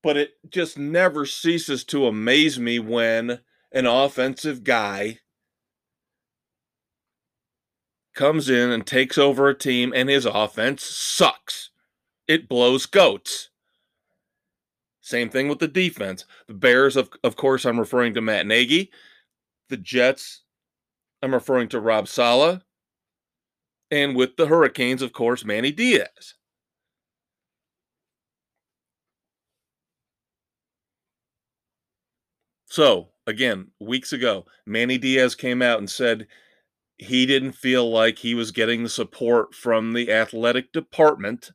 [0.02, 3.40] But it just never ceases to amaze me when
[3.72, 5.20] an offensive guy
[8.14, 11.70] comes in and takes over a team and his offense sucks.
[12.26, 13.50] It blows goats.
[15.00, 16.24] Same thing with the defense.
[16.48, 18.90] The Bears, of, of course, I'm referring to Matt Nagy.
[19.68, 20.42] The Jets,
[21.22, 22.60] I'm referring to Rob Saleh.
[23.90, 26.34] And with the Hurricanes, of course, Manny Diaz.
[32.66, 36.26] So, again, weeks ago, Manny Diaz came out and said
[36.98, 41.52] he didn't feel like he was getting the support from the athletic department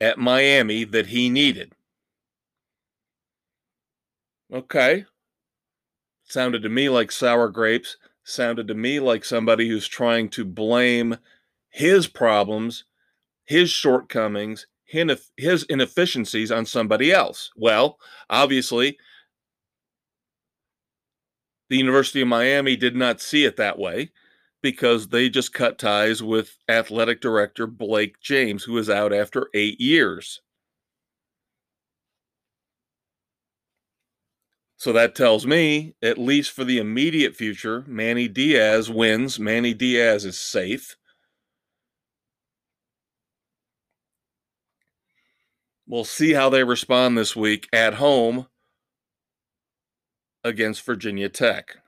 [0.00, 1.72] at Miami that he needed.
[4.52, 5.06] Okay.
[6.24, 7.96] Sounded to me like sour grapes
[8.28, 11.16] sounded to me like somebody who's trying to blame
[11.70, 12.84] his problems,
[13.44, 17.50] his shortcomings, his inefficiencies on somebody else.
[17.56, 17.98] Well,
[18.30, 18.98] obviously,
[21.68, 24.10] the University of Miami did not see it that way
[24.62, 29.80] because they just cut ties with athletic director Blake James, who is out after eight
[29.80, 30.40] years.
[34.78, 39.40] So that tells me, at least for the immediate future, Manny Diaz wins.
[39.40, 40.96] Manny Diaz is safe.
[45.84, 48.46] We'll see how they respond this week at home
[50.44, 51.78] against Virginia Tech.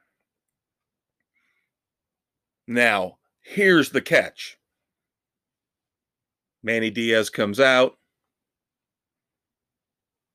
[2.67, 4.59] Now, here's the catch
[6.61, 7.99] Manny Diaz comes out,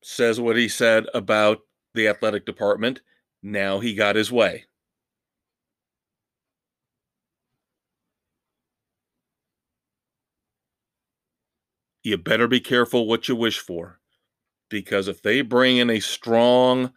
[0.02, 1.60] says what he said about
[1.96, 3.02] the athletic department.
[3.42, 4.66] Now he got his way.
[12.04, 14.00] You better be careful what you wish for
[14.70, 16.94] because if they bring in a strong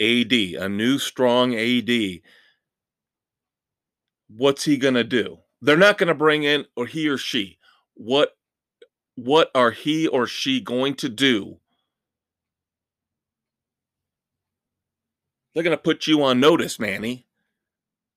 [0.00, 2.20] AD, a new strong AD,
[4.28, 5.38] what's he going to do?
[5.62, 7.58] They're not going to bring in or he or she.
[7.94, 8.36] What
[9.14, 11.60] what are he or she going to do
[15.54, 17.26] They're going to put you on notice, Manny.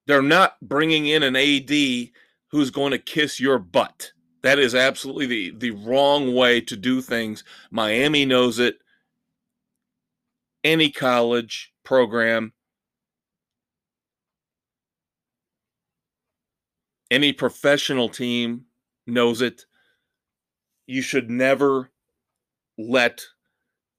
[0.07, 2.09] They're not bringing in an AD
[2.49, 4.11] who's going to kiss your butt.
[4.41, 7.43] That is absolutely the, the wrong way to do things.
[7.69, 8.79] Miami knows it.
[10.63, 12.53] Any college program,
[17.11, 18.65] any professional team
[19.05, 19.65] knows it.
[20.87, 21.91] You should never
[22.77, 23.25] let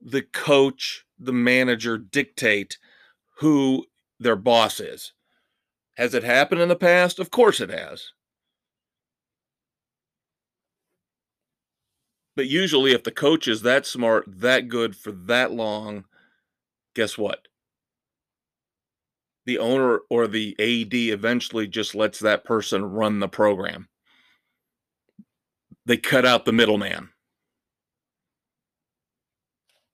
[0.00, 2.78] the coach, the manager dictate
[3.38, 3.86] who
[4.18, 5.12] their boss is.
[5.96, 7.18] Has it happened in the past?
[7.18, 8.12] Of course it has.
[12.36, 16.04] But usually, if the coach is that smart, that good for that long,
[16.94, 17.48] guess what?
[19.46, 23.88] The owner or the AD eventually just lets that person run the program.
[25.86, 27.08] They cut out the middleman.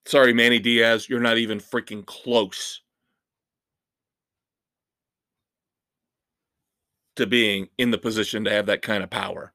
[0.05, 2.81] Sorry, Manny Diaz, you're not even freaking close
[7.15, 9.53] to being in the position to have that kind of power.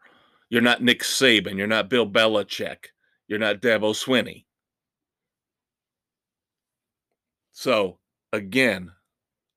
[0.50, 1.56] You're not Nick Saban.
[1.56, 2.86] You're not Bill Belichick.
[3.28, 4.44] You're not Dabo Swinney.
[7.52, 8.00] So,
[8.32, 8.90] again,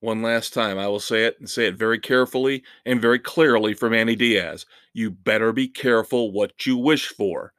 [0.02, 3.74] One last time, I will say it and say it very carefully and very clearly
[3.74, 4.68] for Manny Diaz.
[4.94, 7.54] You better be careful what you wish for.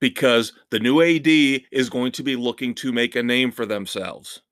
[0.00, 4.42] Because the new AD is going to be looking to make a name for themselves.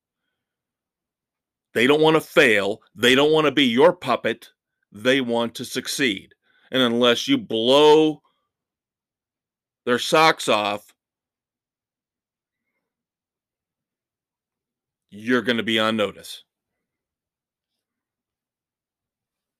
[1.74, 2.82] They don't want to fail.
[2.94, 4.50] They don't want to be your puppet.
[4.92, 6.34] They want to succeed.
[6.70, 8.22] And unless you blow
[9.84, 10.94] their socks off,
[15.10, 16.44] you're going to be on notice.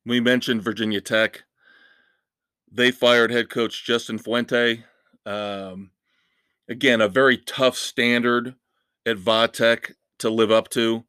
[0.06, 1.44] We mentioned Virginia Tech.
[2.70, 4.84] They fired head coach Justin Fuente.
[5.24, 5.90] Um,
[6.68, 8.54] again, a very tough standard
[9.06, 11.04] at Vatech to live up to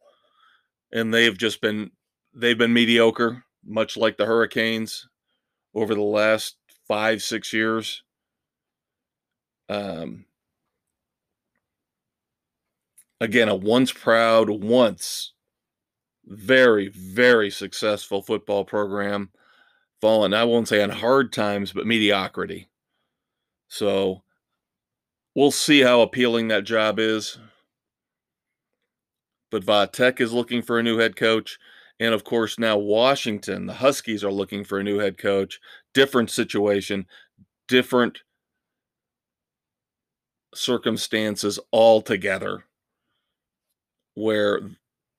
[0.96, 1.92] and they've just been
[2.34, 5.08] they've been mediocre, much like the Hurricanes
[5.76, 6.56] over the last
[6.88, 8.02] five six years.
[9.68, 10.26] Um,
[13.20, 15.34] again, a once proud, once
[16.28, 19.30] very very successful football program
[20.02, 22.68] fallen i won't say on hard times but mediocrity
[23.68, 24.24] so
[25.36, 27.38] we'll see how appealing that job is
[29.56, 31.58] but Vatech is looking for a new head coach.
[32.00, 35.62] And of course, now Washington, the Huskies are looking for a new head coach.
[35.94, 37.06] Different situation,
[37.70, 38.20] different
[40.54, 42.66] circumstances altogether.
[44.16, 44.60] Where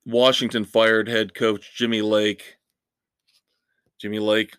[0.05, 2.59] Washington fired head coach Jimmy Lake.
[3.99, 4.57] Jimmy Lake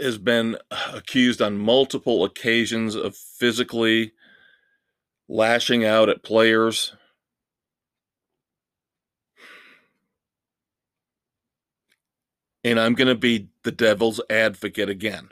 [0.00, 0.58] has been
[0.92, 4.12] accused on multiple occasions of physically
[5.26, 6.94] lashing out at players
[12.64, 15.28] and I'm going to be the devil's advocate again.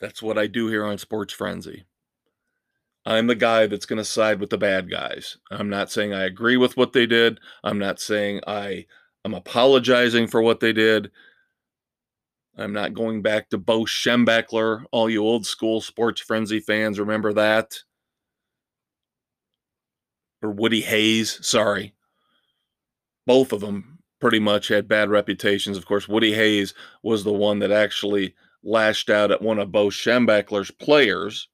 [0.00, 1.84] That's what I do here on Sports Frenzy.
[3.06, 5.38] I'm the guy that's going to side with the bad guys.
[5.50, 7.40] I'm not saying I agree with what they did.
[7.64, 8.84] I'm not saying I
[9.24, 11.10] am apologizing for what they did.
[12.58, 14.84] I'm not going back to Bo Schembechler.
[14.92, 17.78] All you old school Sports Frenzy fans remember that.
[20.42, 21.38] Or Woody Hayes.
[21.46, 21.94] Sorry.
[23.26, 25.76] Both of them pretty much had bad reputations.
[25.76, 29.88] Of course, Woody Hayes was the one that actually lashed out at one of Bo
[29.88, 31.48] Schembechler's players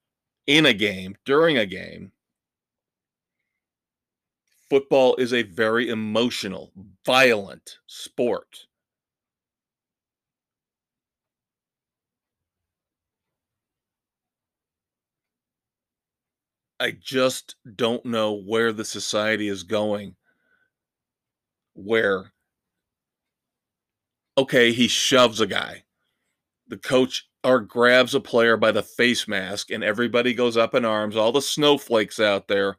[0.46, 2.12] in a game, during a game.
[4.68, 6.72] Football is a very emotional,
[7.04, 8.66] violent sport.
[16.78, 20.16] I just don't know where the society is going
[21.74, 22.33] where
[24.36, 25.84] okay, he shoves a guy.
[26.68, 30.84] The coach or grabs a player by the face mask, and everybody goes up in
[30.84, 31.16] arms.
[31.16, 32.76] All the snowflakes out there,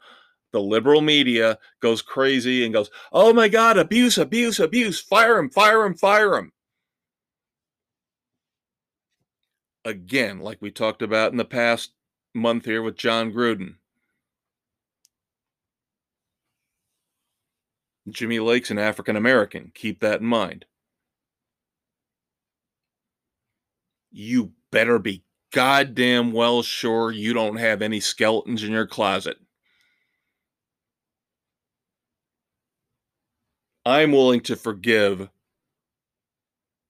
[0.51, 5.49] the liberal media goes crazy and goes, Oh my God, abuse, abuse, abuse, fire him,
[5.49, 6.51] fire him, fire him.
[9.83, 11.91] Again, like we talked about in the past
[12.33, 13.75] month here with Jon Gruden.
[18.09, 19.71] Jimmy Lake's an African American.
[19.75, 20.65] Keep that in mind.
[24.15, 29.37] You better be goddamn well sure you don't have any skeletons in your closet.
[33.85, 35.29] I'm willing to forgive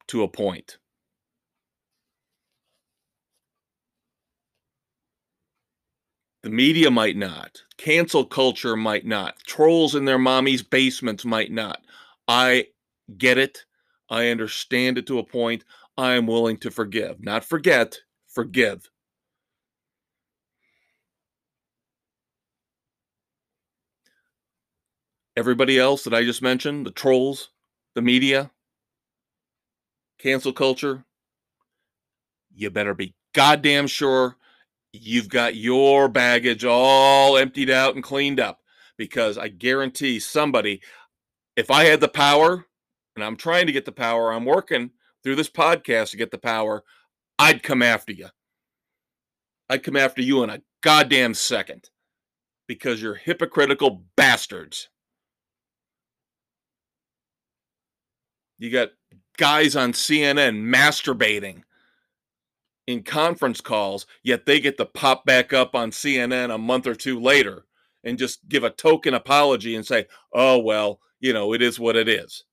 [0.08, 0.78] to a point.
[6.44, 7.64] The media might not.
[7.78, 9.40] Cancel culture might not.
[9.48, 11.82] Trolls in their mommy's basements might not.
[12.28, 12.68] I
[13.18, 13.66] get it.
[14.12, 15.64] I understand it to a point.
[15.98, 17.24] I am willing to forgive.
[17.24, 18.90] Not forget, forgive.
[25.38, 27.50] Everybody else that I just mentioned, the trolls,
[27.94, 28.52] the media,
[30.20, 31.04] cancel culture,
[32.54, 34.38] you better be goddamn sure
[34.94, 38.62] you've got your baggage all emptied out and cleaned up
[38.98, 40.82] because I guarantee somebody,
[41.58, 42.66] if I had the power,
[43.16, 44.92] and I'm trying to get the power, I'm working
[45.26, 46.84] through this podcast to get the power,
[47.40, 48.28] I'd come after you.
[49.68, 51.90] I'd come after you in a goddamn second
[52.68, 54.88] because you're hypocritical bastards.
[58.60, 58.90] You got
[59.38, 61.64] guys on CNN masturbating
[62.86, 66.94] in conference calls, yet they get to pop back up on CNN a month or
[66.94, 67.66] two later
[68.04, 71.96] and just give a token apology and say, oh, well, you know, it is what
[71.96, 72.44] it is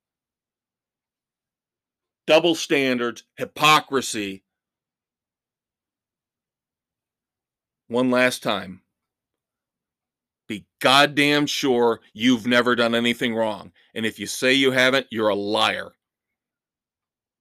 [2.27, 4.45] double standards, hypocrisy.
[7.89, 8.83] One last time.
[10.49, 13.73] be goddamn sure you've never done anything wrong.
[13.95, 15.93] And if you say you haven't, you're a liar.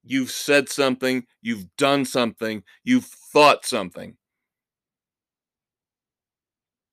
[0.04, 4.18] You've said something, you've done something, you've thought something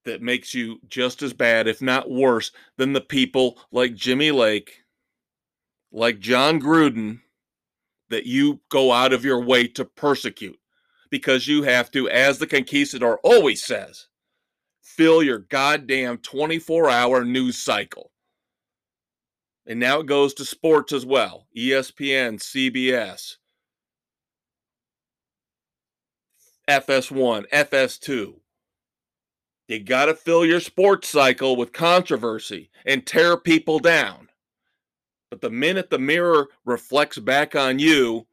[0.05, 4.83] that makes you just as bad, if not worse, than the people like Jimmy Lake,
[5.93, 7.21] like Jon Gruden,
[8.11, 10.59] that you go out of your way to persecute
[11.11, 14.09] because you have to, as the conquistador always says,
[14.83, 18.11] fill your goddamn 24 hour news cycle.
[19.67, 23.37] And now it goes to sports as well ESPN, CBS,
[26.69, 28.35] FS1, FS2.
[29.69, 34.28] You got to fill your sports cycle with controversy and tear people down.
[35.31, 38.27] But the minute the mirror reflects back on you,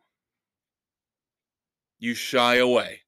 [2.00, 3.02] you shy away.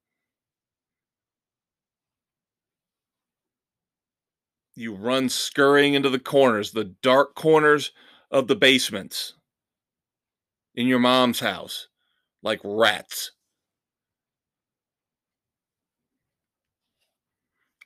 [4.76, 7.92] You run scurrying into the corners, the dark corners
[8.30, 9.34] of the basements
[10.76, 11.88] in your mom's house,
[12.44, 13.32] like rats.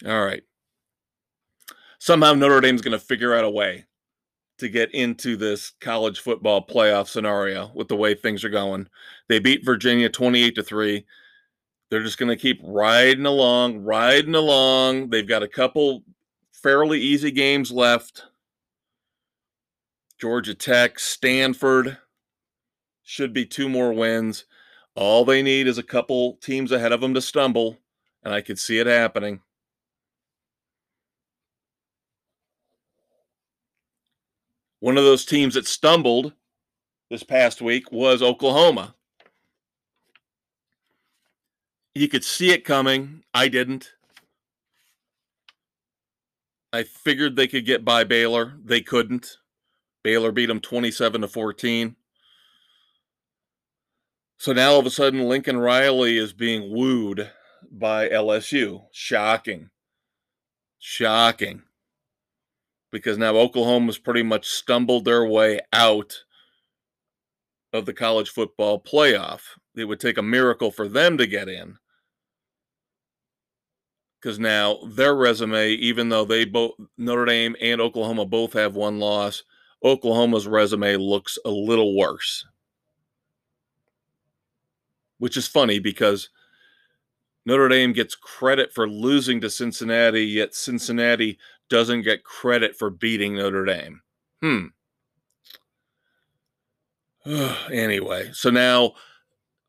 [0.05, 0.43] All right.
[1.99, 3.85] Somehow Notre Dame's going to figure out a way
[4.62, 8.88] to get into this college football playoff scenario with the way things are going.
[9.28, 11.05] They beat Virginia 28 to 3.
[11.89, 15.09] They're just going to keep riding along, riding along.
[15.09, 16.03] They've got a couple
[16.51, 18.26] fairly easy games left.
[20.20, 21.97] Georgia Tech, Stanford
[23.01, 24.45] should be two more wins.
[24.95, 27.80] All they need is a couple teams ahead of them to stumble,
[28.24, 29.41] and I could see it happening.
[34.82, 36.34] One of those teams that stumbled
[37.11, 38.95] this past week was Oklahoma.
[41.93, 43.21] You could see it coming.
[43.32, 43.91] I didn't.
[46.73, 48.57] I figured they could get by Baylor.
[48.63, 49.38] They couldn't.
[50.03, 51.95] Baylor beat them 27 to 14.
[54.39, 57.29] So now all of a sudden Lincoln Riley is being wooed
[57.71, 58.86] by LSU.
[58.91, 59.69] Shocking.
[60.79, 61.61] Shocking
[62.91, 66.23] because now Oklahoma's pretty much stumbled their way out
[67.73, 69.41] of the college football playoff.
[69.75, 71.77] It would take a miracle for them to get in.
[74.21, 78.99] Because now their resume, even though they both, Notre Dame and Oklahoma both have one
[78.99, 79.43] loss,
[79.83, 82.45] Oklahoma's resume looks a little worse.
[85.17, 86.29] Which is funny because
[87.45, 91.39] Notre Dame gets credit for losing to Cincinnati, yet Cincinnati
[91.72, 94.01] doesn't get credit for beating Notre Dame.
[94.43, 94.65] Hmm.
[97.72, 98.93] anyway, so now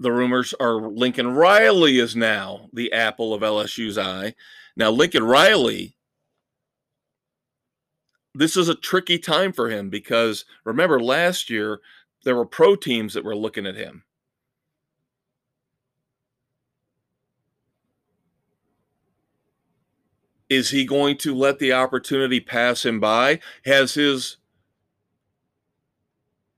[0.00, 4.34] the rumors are Lincoln Riley is now the apple of LSU's eye.
[4.76, 5.94] Now, Lincoln Riley,
[8.34, 11.80] this is a tricky time for him because remember last year
[12.24, 14.02] there were pro teams that were looking at him.
[20.52, 23.40] Is he going to let the opportunity pass him by?
[23.64, 24.36] Has his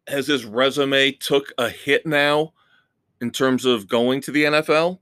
[0.09, 2.55] has his resume took a hit now
[3.21, 4.99] in terms of going to the NFL?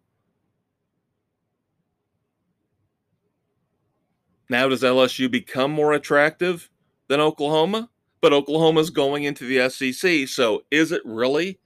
[4.51, 6.69] Now does LSU become more attractive
[7.09, 7.89] than Oklahoma?
[8.21, 11.59] But Oklahoma's going into the SEC, so is it really?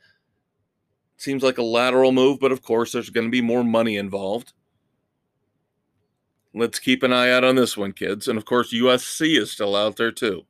[1.16, 4.53] Seems like a lateral move, but of course there's going to be more money involved.
[6.59, 8.28] Let's keep an eye out on this one, kids.
[8.28, 10.46] And of course, USC is still out there too.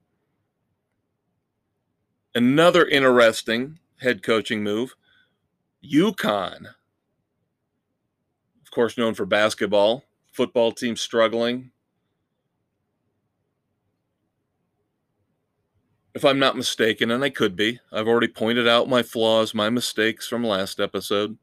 [2.33, 4.95] Another interesting head coaching move
[5.85, 6.67] UConn,
[8.63, 11.73] of course, known for basketball, football team struggling.
[16.15, 19.71] If I'm not mistaken, and I could be, I've already pointed out my flaws, my
[19.71, 21.37] mistakes from last episode.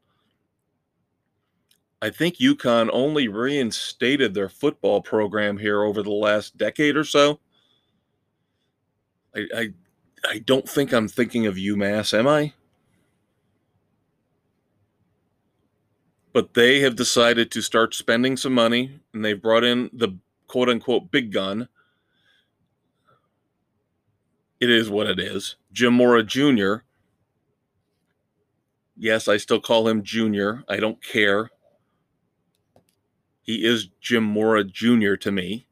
[2.04, 7.40] I think UConn only reinstated their football program here over the last decade or so.
[9.34, 9.68] I, I,
[10.30, 12.52] I don't think I'm thinking of UMass, am I?
[16.34, 20.68] But they have decided to start spending some money, and they've brought in the quote
[20.68, 21.70] unquote big gun.
[24.60, 25.56] It is what it is.
[25.72, 26.80] Jim Mora Jr.
[28.98, 30.66] Yes, I still call him Junior.
[30.68, 31.50] I don't care.
[33.44, 35.16] He is Jim Mora Jr.
[35.16, 35.68] to me.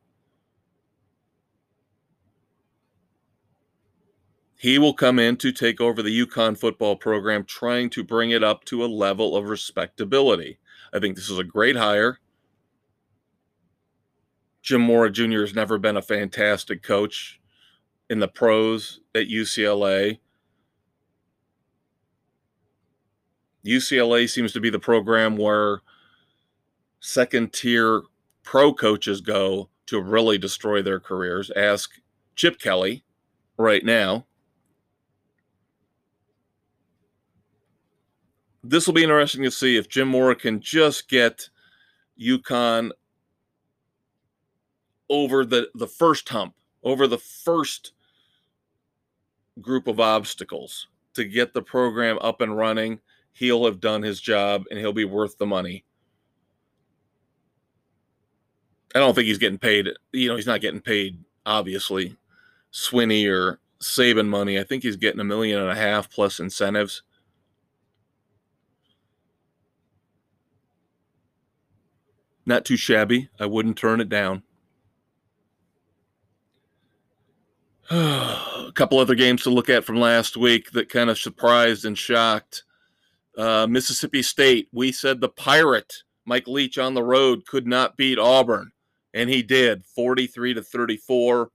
[4.58, 8.44] He will come in to take over the UConn football program, trying to bring it
[8.44, 10.60] up to a level of respectability.
[10.94, 12.20] I think this is a great hire.
[14.62, 15.40] Jim Mora Jr.
[15.40, 17.40] has never been a fantastic coach
[18.10, 20.20] in the pros at UCLA.
[23.66, 25.80] UCLA seems to be the program where
[27.02, 28.04] second tier
[28.44, 31.52] pro coaches go to really destroy their careers.
[31.56, 31.92] Ask
[32.36, 33.04] Chip Kelly
[33.58, 34.26] right now.
[38.64, 41.50] This will be interesting to see if Jim Mora can just get
[42.20, 42.92] UConn
[45.10, 47.94] over the, the first hump, over the first
[49.60, 53.00] group of obstacles to get the program up and running.
[53.34, 55.84] He'll have done his job and he'll be worth the money.
[58.94, 59.90] I don't think he's getting paid.
[60.12, 62.18] You know, he's not getting paid, obviously,
[62.74, 64.60] Swinney or Saban money.
[64.60, 67.04] I think he's getting a million and a half plus incentives.
[72.46, 73.30] Not too shabby.
[73.40, 74.44] I wouldn't turn it down.
[77.92, 81.98] a couple other games to look at from last week that kind of surprised and
[81.98, 82.64] shocked.
[83.38, 85.94] Uh, Mississippi State, we said the Pirate,
[86.26, 88.72] Mike Leach on the road, could not beat Auburn
[89.14, 91.52] and he did 43 to 34.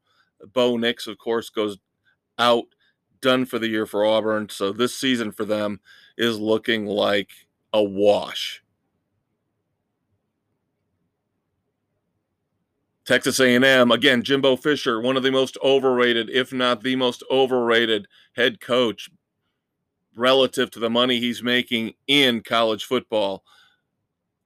[0.52, 1.78] Bo Nix, of course, goes
[2.38, 2.64] out,
[3.20, 4.48] done for the year for Auburn.
[4.48, 5.80] So this season for them
[6.18, 7.30] is looking like
[7.72, 8.62] a wash.
[13.06, 18.08] Texas A&M again, Jimbo Fisher, one of the most overrated, if not the most overrated
[18.34, 19.08] head coach
[20.16, 23.44] relative to the money he's making in college football.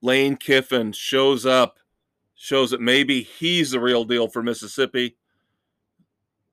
[0.03, 1.79] Lane Kiffin shows up
[2.41, 5.15] shows that maybe he's the real deal for Mississippi.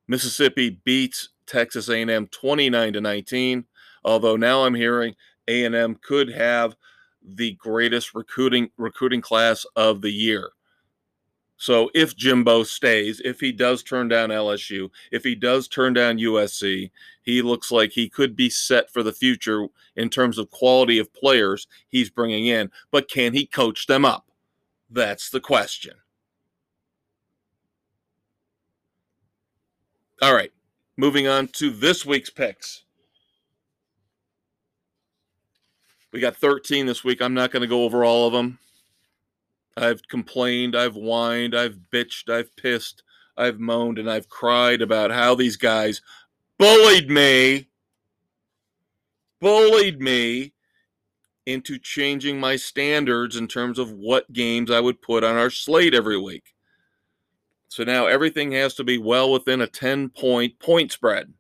[0.07, 3.65] Mississippi beats Texas A&M 29 to 19,
[4.05, 5.15] although now I'm hearing
[5.49, 6.77] A&M could have
[7.23, 10.51] the greatest recruiting recruiting class of the year.
[11.57, 16.19] So if Jimbo stays, if he does turn down LSU, if he does turn down
[16.19, 16.91] USC,
[17.23, 19.67] he looks like he could be set for the future
[19.97, 24.28] in terms of quality of players he's bringing in, but can he coach them up?
[24.91, 25.95] That's the question.
[30.21, 30.53] All right,
[30.97, 32.85] moving on to this week's picks.
[36.11, 37.21] We got 13 this week.
[37.21, 38.59] I'm not going to go over all of them.
[39.77, 43.05] I've complained, I've whined, I've bitched, I've pissed,
[43.37, 46.01] I've moaned, and I've cried about how these guys
[46.59, 47.69] bullied me,
[49.41, 50.53] bullied me
[51.49, 55.95] into changing my standards in terms of what games I would put on our slate
[55.95, 56.55] every week.
[57.69, 61.33] So now everything has to be well within a 10 point point spread.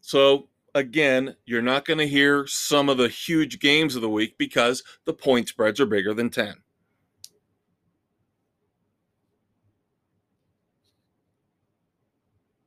[0.00, 4.36] So again, you're not going to hear some of the huge games of the week
[4.36, 6.61] because the point spreads are bigger than 10.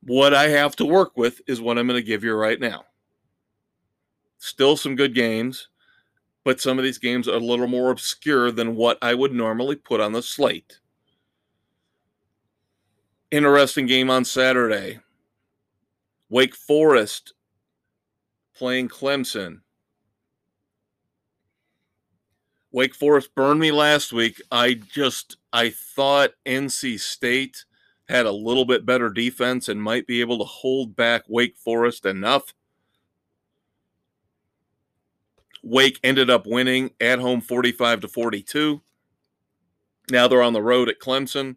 [0.06, 2.84] What I have to work with is what I'm going to give you right now.
[4.38, 5.68] Still some good games,
[6.44, 9.74] but some of these games are a little more obscure than what I would normally
[9.74, 10.78] put on the slate.
[13.32, 15.00] Interesting game on Saturday.
[16.28, 17.34] Wake Forest
[18.54, 19.62] playing Clemson.
[22.70, 24.40] Wake Forest burned me last week.
[24.52, 27.64] I just I thought NC State
[28.08, 32.06] had a little bit better defense and might be able to hold back Wake Forest
[32.06, 32.54] enough.
[35.62, 38.80] Wake ended up winning at home 45 to 42.
[40.10, 41.56] Now they're on the road at Clemson.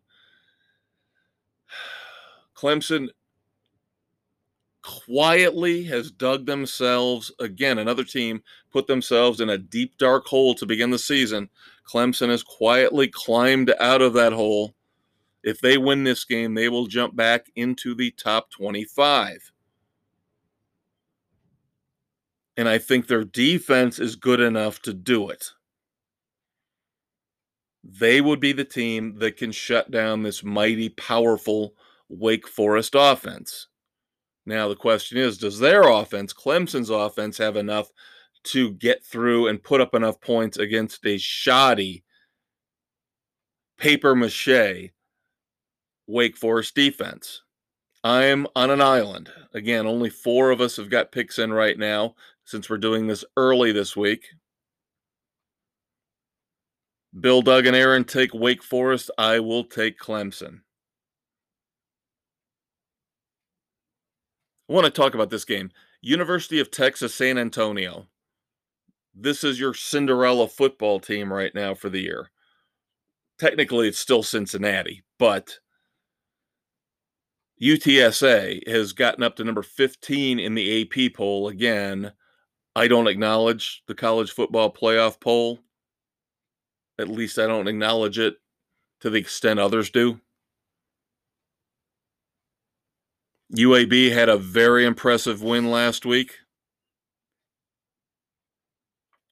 [2.55, 3.09] Clemson
[4.81, 8.41] quietly has dug themselves again another team
[8.71, 11.49] put themselves in a deep dark hole to begin the season
[11.87, 14.73] clemson has quietly climbed out of that hole
[15.49, 19.51] if they win this game, they will jump back into the top 25.
[22.55, 25.51] And I think their defense is good enough to do it.
[27.83, 31.73] They would be the team that can shut down this mighty, powerful
[32.09, 33.67] Wake Forest offense.
[34.45, 37.89] Now, the question is does their offense, Clemson's offense, have enough
[38.45, 42.03] to get through and put up enough points against a shoddy
[43.77, 44.91] paper mache
[46.10, 47.43] Wake Forest defense.
[48.03, 49.32] I'm on an island.
[49.53, 53.24] Again, only four of us have got picks in right now since we're doing this
[53.38, 54.26] early this week.
[57.20, 59.12] Bill, Doug, and Aaron take Wake Forest.
[59.20, 60.62] I will take Clemson.
[64.68, 65.70] I want to talk about this game.
[66.01, 68.07] University of Texas San Antonio.
[69.14, 72.32] This is your Cinderella football team right now for the year.
[73.38, 75.60] Technically, it's still Cincinnati, but
[77.62, 81.49] UTSA has gotten up to number 15 in the AP poll.
[81.49, 82.14] Again,
[82.76, 85.60] I don't acknowledge the college football playoff poll.
[86.97, 88.36] At least I don't acknowledge it
[89.01, 90.20] to the extent others do.
[93.55, 96.38] UAB had a very impressive win last week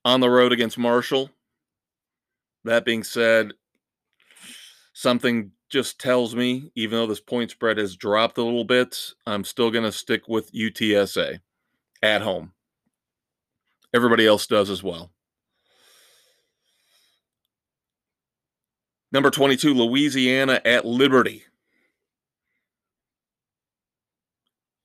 [0.03, 1.29] on the road against Marshall.
[2.63, 3.53] That being said,
[4.93, 9.43] something just tells me, even though this point spread has dropped a little bit, I'm
[9.43, 11.39] still going to stick with UTSA
[12.01, 12.53] at home.
[13.93, 15.11] Everybody else does as well.
[19.11, 21.43] Number 22, Louisiana at Liberty.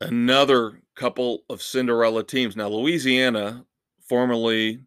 [0.01, 2.57] Another couple of Cinderella teams.
[2.57, 3.67] Now, Louisiana,
[4.09, 4.81] formerly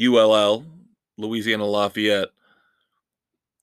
[0.00, 0.64] ULL,
[1.16, 2.28] Louisiana Lafayette,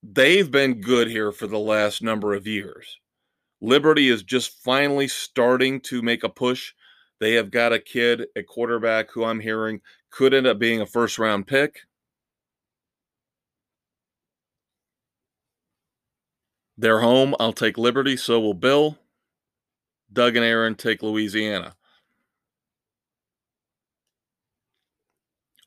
[0.03, 2.99] they've been good here for the last number of years.
[3.61, 6.73] Liberty is just finally starting to make a push.
[7.19, 10.85] They have got a kid a quarterback who I'm hearing could end up being a
[10.85, 11.81] first round pick.
[16.77, 17.35] They're home.
[17.39, 18.17] I'll take Liberty.
[18.17, 18.97] So will Bill.
[20.11, 21.75] Doug and Aaron take Louisiana.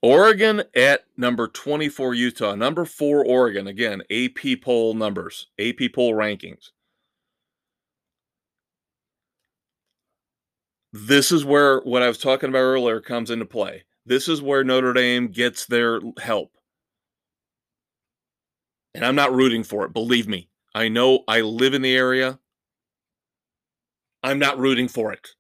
[0.04, 2.54] Oregon at number 24, Utah.
[2.54, 3.66] Number four, Oregon.
[3.66, 6.72] Again, AP poll numbers, AP poll rankings.
[10.92, 13.84] This is where what I was talking about earlier comes into play.
[14.04, 16.52] This is where Notre Dame gets their help.
[18.94, 20.50] And I'm not rooting for it, believe me.
[20.74, 22.38] I know I live in the area.
[24.22, 25.30] I'm not rooting for it.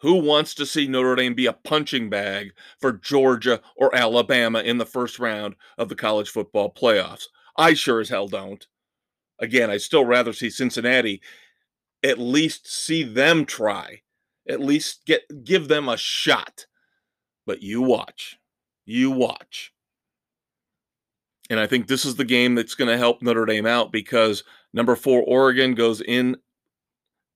[0.00, 4.78] Who wants to see Notre Dame be a punching bag for Georgia or Alabama in
[4.78, 7.24] the first round of the college football playoffs?
[7.56, 8.64] I sure as hell don't.
[9.40, 11.20] Again, I'd still rather see Cincinnati
[12.04, 14.02] at least see them try,
[14.48, 16.66] at least get give them a shot.
[17.46, 18.38] But you watch.
[18.84, 19.72] You watch.
[21.50, 24.44] And I think this is the game that's going to help Notre Dame out because
[24.72, 26.36] number 4 Oregon goes in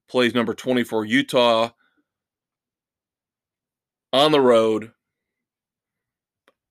[0.08, 1.70] plays number 24 Utah
[4.12, 4.92] on the road.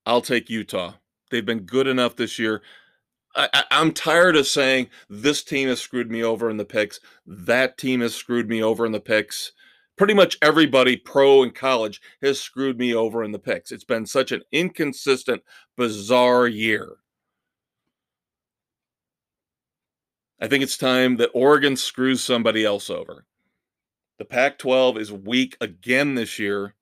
[0.05, 0.93] I'll take Utah.
[1.29, 2.61] They've been good enough this year.
[3.33, 6.99] I, am tired of saying this team has screwed me over in the picks.
[7.25, 9.53] That team has screwed me over in the picks.
[9.97, 13.71] Pretty much everybody, pro and college, has screwed me over in the picks.
[13.71, 15.43] It's been such an inconsistent,
[15.77, 16.97] bizarre year.
[20.41, 23.25] I think it's time that Oregon screws somebody else over.
[24.17, 26.73] The Pac 12 is weak again this year.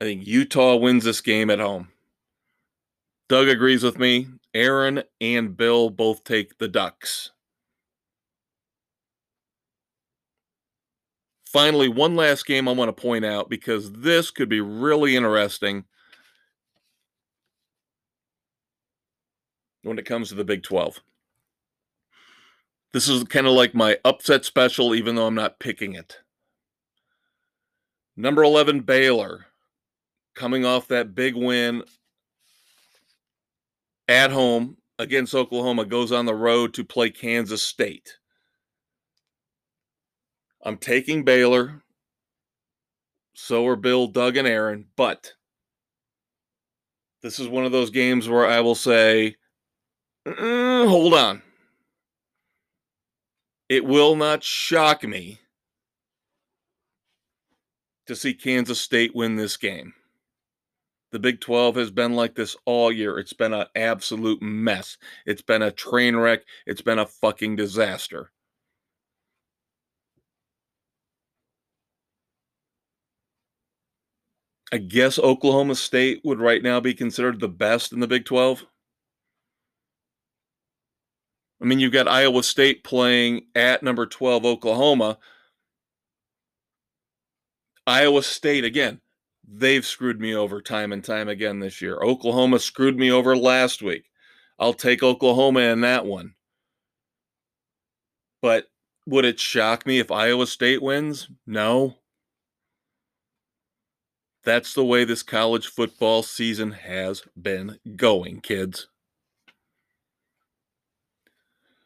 [0.00, 1.88] I think Utah wins this game at home.
[3.28, 4.28] Doug agrees with me.
[4.52, 7.30] Aaron and Bill both take the Ducks.
[11.46, 15.84] Finally, one last game I want to point out because this could be really interesting
[19.82, 21.00] when it comes to the Big 12.
[22.92, 26.18] This is kind of like my upset special, even though I'm not picking it.
[28.16, 29.45] Number 11, Baylor
[30.36, 31.82] coming off that big win
[34.06, 38.18] at home against Oklahoma, goes on the road to play Kansas State.
[40.62, 41.82] I'm taking Baylor.
[43.34, 44.86] So are Bill, Doug, and Aaron.
[44.96, 45.32] But
[47.22, 49.36] this is one of those games where I will say,
[50.24, 51.42] uh, hold on.
[53.68, 55.40] It will not shock me
[58.06, 59.92] to see Kansas State win this game.
[61.16, 63.18] The Big 12 has been like this all year.
[63.18, 64.98] It's been an absolute mess.
[65.24, 66.42] It's been a train wreck.
[66.66, 68.32] It's been a fucking disaster.
[74.70, 78.66] I guess Oklahoma State would right now be considered the best in the Big 12.
[81.62, 85.16] I mean, you've got Iowa State playing at number 12 Oklahoma.
[87.86, 89.00] Iowa State, again,
[89.48, 91.96] they've screwed me over time and time again this year.
[91.96, 94.04] Oklahoma screwed me over last week.
[94.58, 96.34] I'll take Oklahoma in that one.
[98.42, 98.66] But
[99.06, 101.28] would it shock me if Iowa State wins?
[101.46, 101.96] No.
[104.44, 108.88] That's the way this college football season has been going, kids.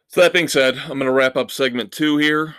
[0.09, 2.57] So, that being said, I'm going to wrap up segment two here.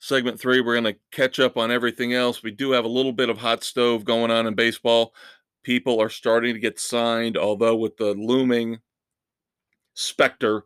[0.00, 2.42] Segment three, we're going to catch up on everything else.
[2.42, 5.12] We do have a little bit of hot stove going on in baseball.
[5.64, 8.78] People are starting to get signed, although with the looming
[9.94, 10.62] specter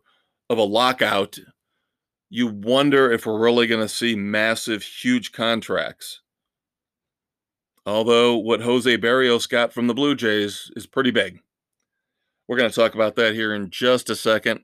[0.49, 1.39] of a lockout,
[2.29, 6.21] you wonder if we're really going to see massive, huge contracts.
[7.85, 11.41] Although what Jose Berrios got from the Blue Jays is pretty big.
[12.47, 14.61] We're going to talk about that here in just a second.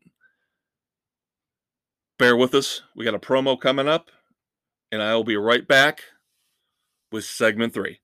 [2.17, 2.81] Bear with us.
[2.95, 4.09] We got a promo coming up,
[4.91, 6.03] and I will be right back
[7.11, 7.99] with segment three.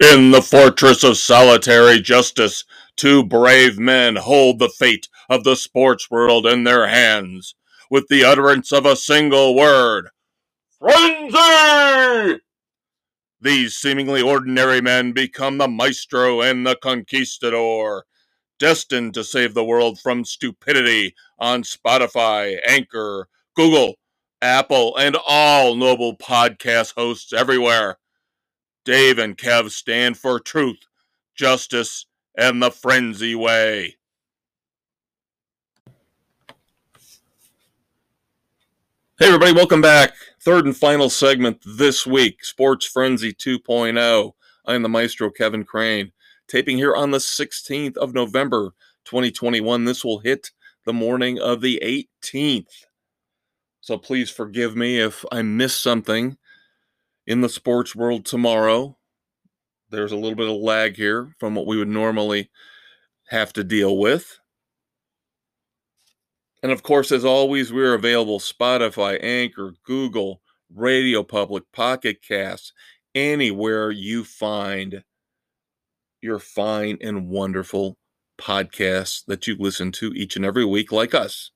[0.00, 2.64] In the fortress of solitary justice,
[2.96, 7.54] two brave men hold the fate of the sports world in their hands
[7.90, 10.08] with the utterance of a single word
[10.78, 12.40] Frenzy!
[13.40, 18.04] These seemingly ordinary men become the maestro and the conquistador,
[18.58, 23.96] destined to save the world from stupidity on Spotify, Anchor, Google,
[24.40, 27.98] Apple, and all noble podcast hosts everywhere.
[28.84, 30.80] Dave and Kev stand for truth,
[31.34, 33.96] justice, and the frenzy way.
[39.18, 40.14] Hey, everybody, welcome back.
[40.40, 44.32] Third and final segment this week Sports Frenzy 2.0.
[44.66, 46.10] I am the maestro, Kevin Crane,
[46.48, 48.72] taping here on the 16th of November,
[49.04, 49.84] 2021.
[49.84, 50.50] This will hit
[50.84, 52.86] the morning of the 18th.
[53.80, 56.36] So please forgive me if I miss something
[57.26, 58.96] in the sports world tomorrow.
[59.90, 62.50] There's a little bit of lag here from what we would normally
[63.28, 64.38] have to deal with.
[66.62, 70.40] And of course, as always, we're available Spotify, Anchor, Google,
[70.72, 72.72] Radio Public, Pocket Casts,
[73.14, 75.02] anywhere you find
[76.22, 77.98] your fine and wonderful
[78.38, 81.50] podcasts that you listen to each and every week, like us.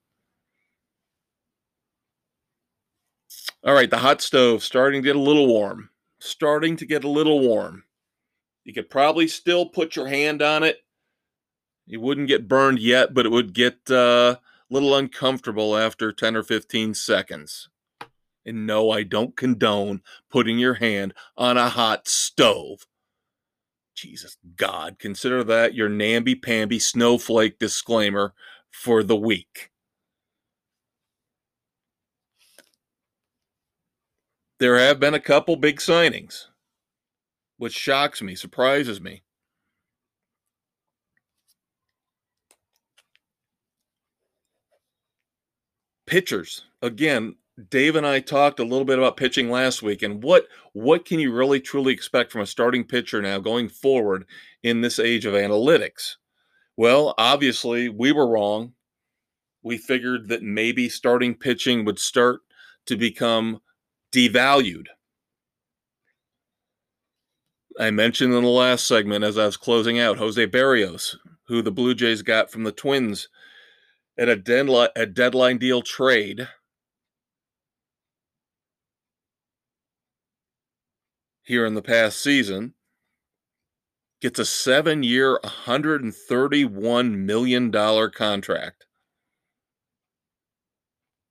[3.64, 5.90] All right, the hot stove starting to get a little warm.
[6.18, 7.84] Starting to get a little warm.
[8.64, 10.78] You could probably still put your hand on it.
[11.86, 14.40] You wouldn't get burned yet, but it would get uh, a
[14.70, 17.68] little uncomfortable after 10 or 15 seconds.
[18.44, 22.86] And no, I don't condone putting your hand on a hot stove.
[23.96, 28.34] Jesus God, consider that your namby-pamby snowflake disclaimer
[28.70, 29.70] for the week.
[34.58, 36.46] there have been a couple big signings,
[37.58, 39.22] which shocks me, surprises me.
[46.06, 47.34] Pitchers, again,
[47.70, 51.18] Dave and I talked a little bit about pitching last week, and what what can
[51.18, 54.26] you really truly expect from a starting pitcher now going forward
[54.62, 56.16] in this age of analytics?
[56.76, 58.74] Well, obviously, we were wrong.
[59.62, 62.40] We figured that maybe starting pitching would start
[62.86, 63.60] to become
[64.12, 64.86] devalued.
[67.78, 71.16] I mentioned in the last segment as I was closing out Jose Berrios,
[71.48, 73.28] who the Blue Jays got from the Twins
[74.18, 76.48] at a deadline, a deadline deal trade.
[81.46, 82.74] Here in the past season,
[84.20, 87.70] gets a seven year, $131 million
[88.10, 88.86] contract.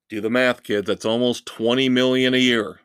[0.08, 0.86] Do the math, kids.
[0.86, 2.80] That's almost 20 million a year.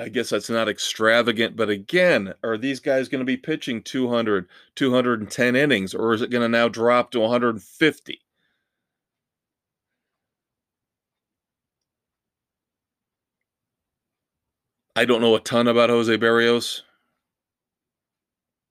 [0.00, 4.46] I guess that's not extravagant, but again, are these guys going to be pitching 200,
[4.76, 8.20] 210 innings, or is it going to now drop to 150?
[14.98, 16.80] I don't know a ton about Jose Berrios.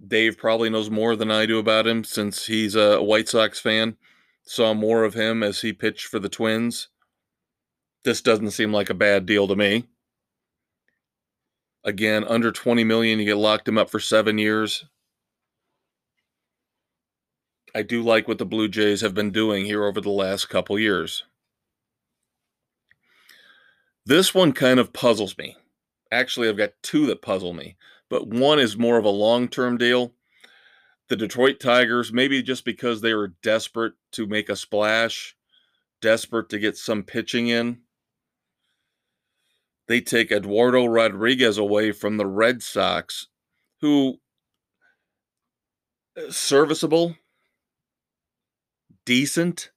[0.06, 3.98] Dave probably knows more than I do about him since he's a White Sox fan.
[4.42, 6.88] Saw more of him as he pitched for the Twins.
[8.04, 9.86] This doesn't seem like a bad deal to me.
[11.84, 14.86] Again, under 20 million, you get locked him up for seven years.
[17.76, 20.80] I do like what the Blue Jays have been doing here over the last couple
[20.80, 21.24] years.
[24.08, 25.56] This one kind of puzzles me.
[26.12, 27.78] Actually, I've got two that puzzle me
[28.10, 30.14] but one is more of a long term deal.
[31.08, 35.36] The Detroit Tigers, maybe just because they were desperate to make a splash,
[36.02, 37.82] desperate to get some pitching in,
[39.88, 43.28] they take Eduardo Rodriguez away from the Red Sox,
[43.82, 44.20] who
[46.18, 47.18] uh, serviceable,
[49.06, 49.70] decent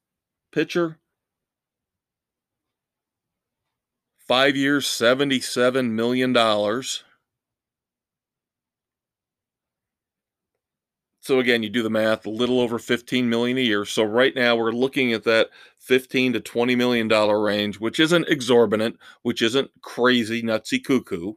[0.50, 0.98] pitcher.
[4.28, 6.34] Five years, $77 million.
[11.20, 13.84] So again, you do the math, a little over 15 million a year.
[13.84, 15.50] So right now we're looking at that
[15.80, 21.34] 15 to 20 million dollar range, which isn't exorbitant, which isn't crazy, nutsy cuckoo.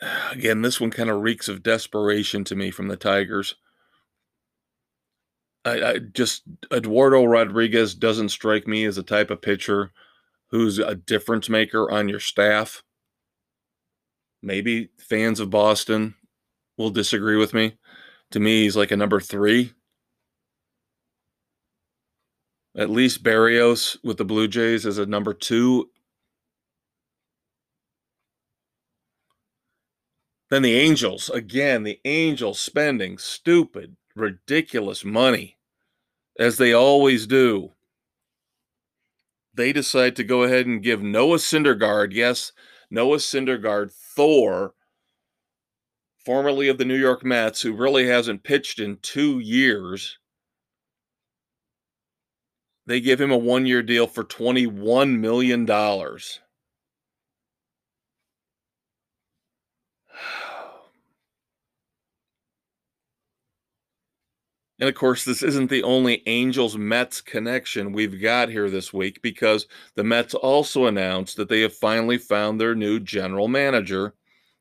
[0.32, 3.54] Again, this one kind of reeks of desperation to me from the Tigers.
[5.64, 6.42] I, I just
[6.72, 9.92] Eduardo Rodriguez doesn't strike me as a type of pitcher
[10.50, 12.82] who's a difference maker on your staff.
[14.42, 16.14] Maybe fans of Boston
[16.76, 17.78] will disagree with me.
[18.32, 19.72] To me, he's like a number three.
[22.76, 25.90] At least Berrios with the Blue Jays is a number two.
[30.50, 35.58] Then the Angels, again, the Angels spending stupid, ridiculous money,
[36.38, 37.72] as they always do.
[39.54, 42.52] They decide to go ahead and give Noah Syndergaard, yes,
[42.90, 44.74] Noah Syndergaard, Thor,
[46.24, 50.18] formerly of the New York Mets, who really hasn't pitched in two years.
[52.86, 55.66] They give him a one year deal for $21 million.
[64.82, 69.22] And of course, this isn't the only Angels Mets connection we've got here this week
[69.22, 74.14] because the Mets also announced that they have finally found their new general manager,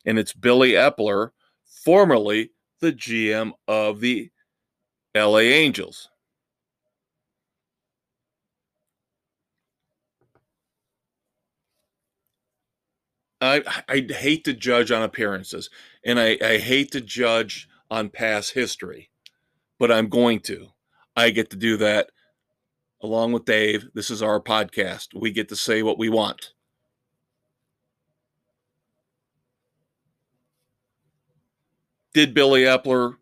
[0.05, 1.31] and it's Billy Eppler,
[1.65, 2.51] formerly
[2.81, 4.29] the GM of the
[5.15, 6.07] LA Angels.
[13.41, 15.71] I, I hate to judge on appearances,
[16.05, 19.10] and I, I hate to judge on past history
[19.81, 20.67] but I'm going to.
[21.15, 22.11] I get to do that
[23.01, 23.87] along with Dave.
[23.95, 25.07] This is our podcast.
[25.19, 26.53] We get to say what we want.
[32.13, 33.15] Did Billy Eppler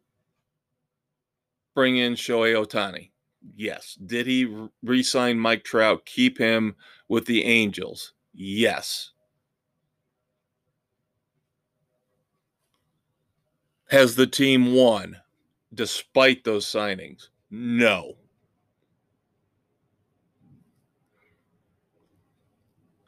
[1.75, 3.11] bring in Shohei Ohtani?
[3.55, 3.97] Yes.
[4.05, 4.53] Did he
[4.83, 6.75] re sign Mike Trout, keep him
[7.07, 8.11] with the Angels?
[8.33, 9.11] Yes.
[13.87, 15.21] Has the team won?
[15.73, 17.29] Despite those signings?
[17.51, 18.15] No.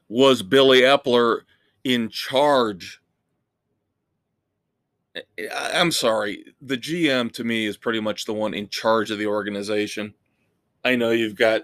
[0.07, 1.41] Was Billy Eppler
[1.84, 3.01] in charge?
[5.55, 6.53] I'm sorry.
[6.62, 10.14] The GM to me is pretty much the one in charge of the organization.
[10.84, 11.64] I know you've got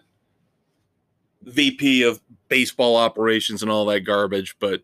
[1.43, 4.81] VP of baseball operations and all that garbage, but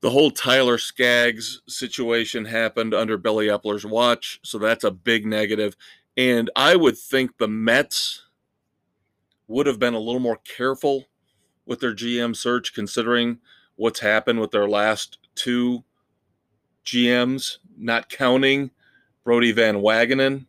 [0.00, 5.76] the whole Tyler Skaggs situation happened under Billy Eppler's watch, so that's a big negative.
[6.16, 8.24] And I would think the Mets
[9.46, 11.06] would have been a little more careful
[11.66, 13.38] with their GM search, considering
[13.76, 15.84] what's happened with their last two
[16.84, 18.70] GMs, not counting
[19.24, 20.46] Brodie Van Wagenen.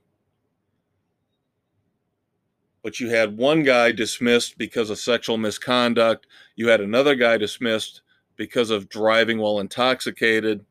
[2.84, 6.26] But you had one guy dismissed because of sexual misconduct.
[6.56, 8.02] You had another guy dismissed
[8.42, 10.66] because of driving while intoxicated.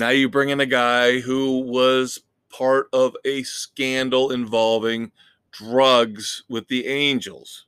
[0.00, 2.18] Now you bring in a guy who was
[2.52, 5.12] part of a scandal involving
[5.52, 7.66] drugs with the Angels.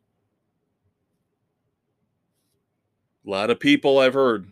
[3.25, 4.49] A lot of people I've heard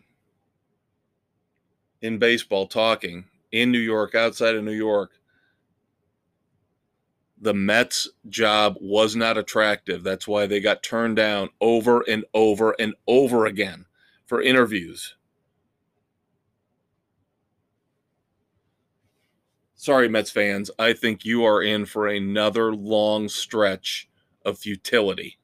[2.01, 5.11] in baseball talking in New York, outside of New York,
[7.39, 10.03] the Mets job was not attractive.
[10.03, 13.85] That's why they got turned down over and over and over again
[14.25, 15.15] for interviews.
[19.75, 20.71] Sorry, Mets fans.
[20.79, 24.09] I think you are in for another long stretch
[24.43, 25.37] of futility.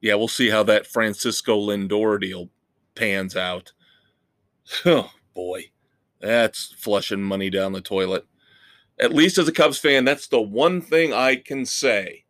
[0.00, 2.50] Yeah, we'll see how that Francisco Lindor deal
[2.94, 3.72] pans out.
[4.84, 5.70] Oh, boy.
[6.20, 8.26] That's flushing money down the toilet
[8.98, 12.24] at least as a Cubs fan, that's the one thing I can say.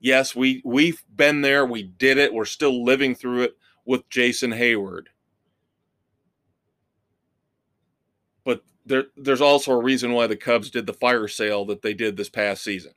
[0.00, 4.50] Yes, we we've been there, we did it, we're still living through it with Jason
[4.50, 5.06] Heyward.
[8.44, 11.94] But there there's also a reason why the Cubs did the fire sale that they
[11.94, 12.92] did this past season.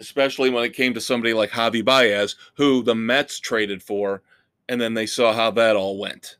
[0.00, 4.22] Especially when it came to somebody like Javi Baez, who the Mets traded for,
[4.68, 6.36] and then they saw how that all went.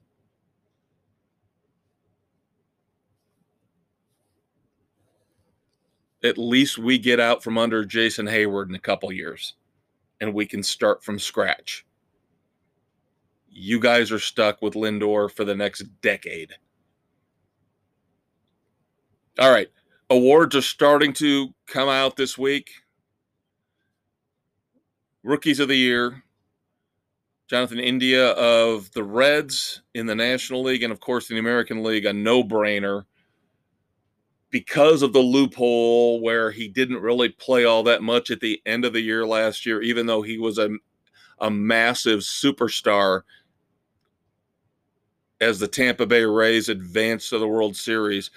[6.24, 9.54] At least we get out from under Jason Heyward in a couple years
[10.20, 11.84] and we can start from scratch.
[13.50, 16.52] You guys are stuck with Lindor for the next decade.
[19.38, 19.68] All right.
[20.10, 22.70] Awards are starting to come out this week.
[25.22, 26.22] Rookies of the Year.
[27.48, 31.82] Jonathan India of the Reds in the National League and, of course, in the American
[31.82, 33.04] League, a no brainer
[34.54, 38.84] because of the loophole where he didn't really play all that much at the end
[38.84, 40.70] of the year last year, even though he was a,
[41.40, 43.22] a massive superstar
[45.40, 48.30] as the Tampa Bay Rays advanced to the World Series.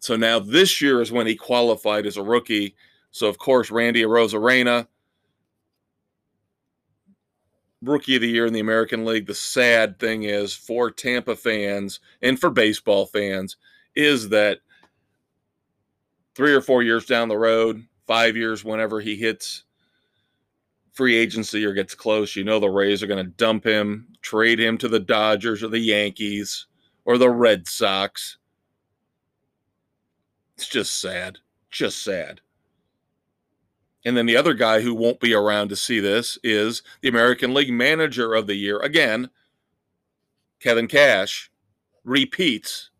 [0.00, 2.76] So now this year is when he qualified as a rookie.
[3.10, 4.86] So, of course, Randy Arozarena
[7.80, 9.26] rookie of the year in the American League.
[9.26, 13.56] The sad thing is for Tampa fans and for baseball fans
[13.96, 14.58] is that
[16.34, 19.64] three or four years down the road, five years, whenever he hits
[20.92, 24.60] free agency or gets close, you know the Rays are going to dump him, trade
[24.60, 26.66] him to the Dodgers or the Yankees
[27.04, 28.38] or the Red Sox.
[30.56, 31.38] It's just sad.
[31.70, 32.40] Just sad.
[34.04, 37.54] And then the other guy who won't be around to see this is the American
[37.54, 38.78] League Manager of the Year.
[38.80, 39.30] Again,
[40.60, 41.50] Kevin Cash
[42.04, 42.90] repeats.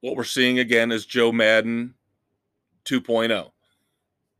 [0.00, 1.94] What we're seeing again is Joe Maddon
[2.86, 3.50] 2.0.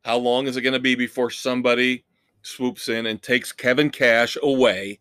[0.05, 2.05] How long is it going to be before somebody
[2.43, 5.01] swoops in and takes Kevin Cash away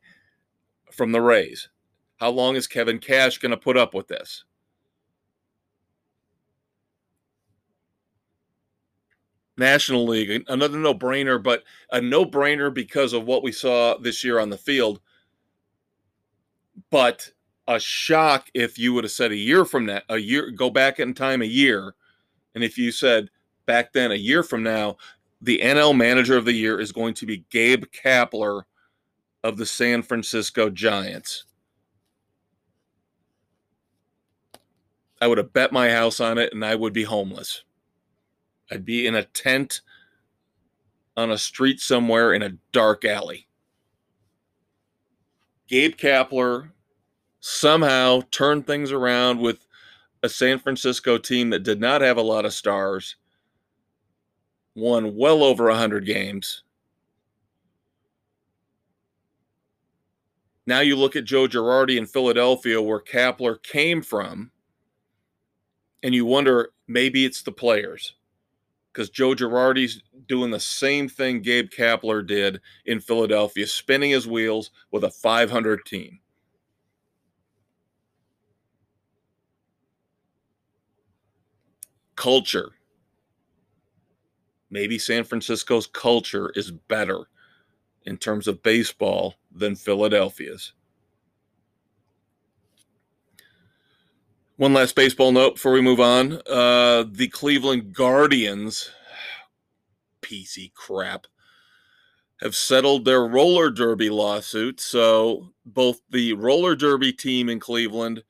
[0.91, 1.69] from the Rays?
[2.17, 4.43] How long is Kevin Cash going to put up with this?
[9.57, 14.23] National League, another no brainer, but a no brainer because of what we saw this
[14.23, 14.99] year on the field.
[16.89, 17.31] But
[17.69, 20.99] a shock if you would have said a year from that, a year, go back
[20.99, 21.93] in time a year.
[22.55, 23.29] And if you said
[23.67, 24.97] back then, a year from now,
[25.39, 28.63] the NL manager of the year is going to be Gabe Kapler
[29.43, 31.45] of the San Francisco Giants.
[35.21, 37.63] I would have bet my house on it and I would be homeless.
[38.71, 39.81] I'd be in a tent
[41.15, 43.47] on a street somewhere in a dark alley.
[45.67, 46.71] Gabe Kapler
[47.39, 49.65] somehow turned things around with
[50.23, 53.15] a San Francisco team that did not have a lot of stars,
[54.75, 56.63] won well over 100 games.
[60.65, 64.51] Now you look at Joe Girardi in Philadelphia, where Kapler came from,
[66.03, 68.13] and you wonder maybe it's the players
[68.93, 74.71] because Joe Girardi's doing the same thing Gabe Kapler did in Philadelphia, spinning his wheels
[74.91, 76.19] with a 500 team.
[82.19, 82.71] Culture.
[84.69, 87.29] Maybe San Francisco's culture is better
[88.03, 90.73] in terms of baseball than Philadelphia's.
[94.57, 96.41] One last baseball note before we move on.
[96.45, 98.91] Uh, the Cleveland Guardians,
[100.21, 101.25] PC crap,
[102.41, 104.81] have settled their roller derby lawsuit.
[104.81, 108.23] So both the roller derby team in Cleveland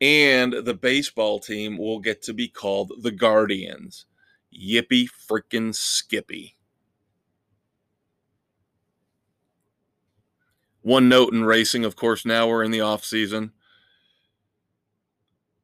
[0.00, 4.06] and the baseball team will get to be called the Guardians.
[4.52, 6.56] Yippee freaking Skippy.
[10.82, 13.52] One note in racing, of course, now we're in the off season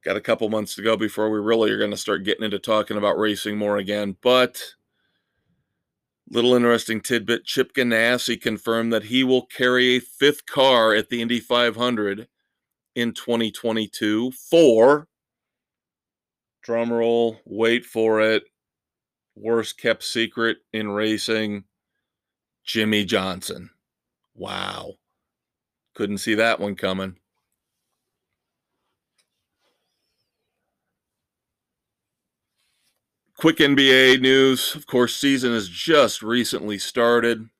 [0.07, 2.61] got a couple months to go before we really are going to start getting into
[2.61, 4.17] talking about racing more again.
[4.23, 4.63] But
[6.31, 11.21] little interesting tidbit: Chip Ganassi confirmed that he will carry a fifth car at the
[11.21, 12.29] Indy 500
[12.97, 15.07] in 2022 for
[16.67, 18.43] drumroll, wait for it,
[19.37, 21.65] worst kept secret in racing,
[22.65, 23.71] Jimmie Johnson.
[24.35, 24.95] Wow.
[25.95, 27.17] Couldn't see that one coming.
[33.37, 34.75] Quick NBA news.
[34.75, 37.51] Of course, season has just recently started.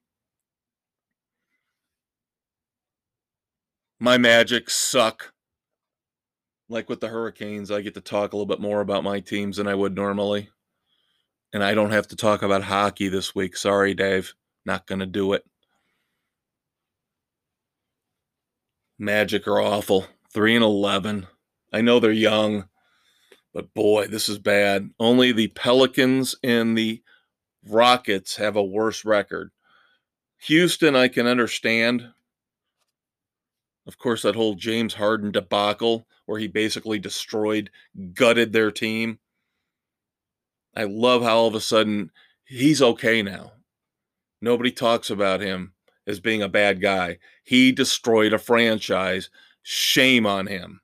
[3.99, 5.33] My Magic suck.
[6.69, 9.57] Like with the Hurricanes, I get to talk a little bit more about my teams
[9.57, 10.51] than I would normally.
[11.53, 13.57] And I don't have to talk about hockey this week.
[13.57, 14.35] Sorry, Dave.
[14.65, 15.45] Not going to do it.
[18.99, 20.07] Magic are awful.
[20.35, 21.27] 3 and 11.
[21.73, 22.69] I know they're young.
[23.55, 24.91] But boy, this is bad.
[24.99, 27.03] Only the Pelicans and the
[27.67, 29.51] Rockets have a worse record.
[30.43, 32.13] Houston, I can understand.
[33.87, 37.71] Of course, that whole James Harden debacle where he basically destroyed,
[38.15, 39.19] gutted their team.
[40.77, 42.11] I love how all of a sudden
[42.45, 43.53] he's okay now.
[44.43, 45.73] Nobody talks about him
[46.07, 47.19] as being a bad guy.
[47.45, 49.31] He destroyed a franchise.
[49.63, 50.81] Shame on him.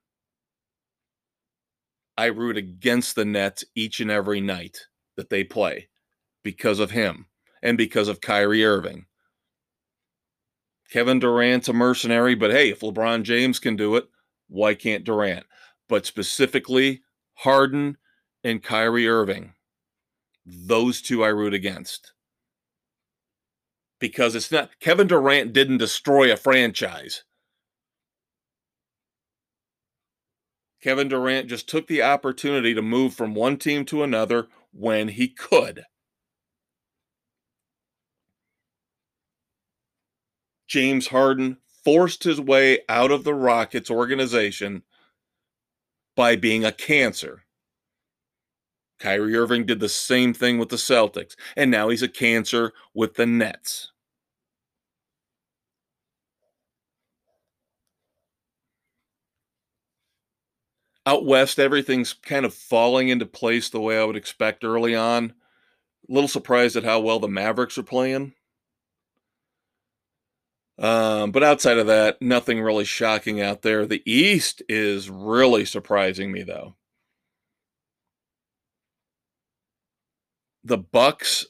[2.16, 5.88] I root against the Nets each and every night that they play
[6.42, 7.26] because of him
[7.62, 9.06] and because of Kyrie Irving.
[10.92, 14.08] Kevin Durant's a mercenary, but hey, if LeBron James can do it,
[14.48, 15.46] why can't Durant?
[15.88, 17.00] But specifically,
[17.32, 17.96] Harden
[18.44, 19.54] and Kyrie Irving,
[20.44, 22.12] those two I root against.
[24.00, 27.24] Because it's not, Kevin Durant didn't destroy a franchise.
[30.82, 35.28] Kevin Durant just took the opportunity to move from one team to another when he
[35.28, 35.84] could.
[40.72, 44.82] James Harden forced his way out of the Rockets organization
[46.16, 47.42] by being a cancer.
[48.98, 53.16] Kyrie Irving did the same thing with the Celtics, and now he's a cancer with
[53.16, 53.92] the Nets.
[61.04, 65.34] Out west, everything's kind of falling into place the way I would expect early on.
[66.08, 68.32] A little surprised at how well the Mavericks are playing.
[70.82, 73.86] Um, but outside of that, nothing really shocking out there.
[73.86, 76.74] The East is really surprising me, though.
[80.64, 81.46] The Bucks,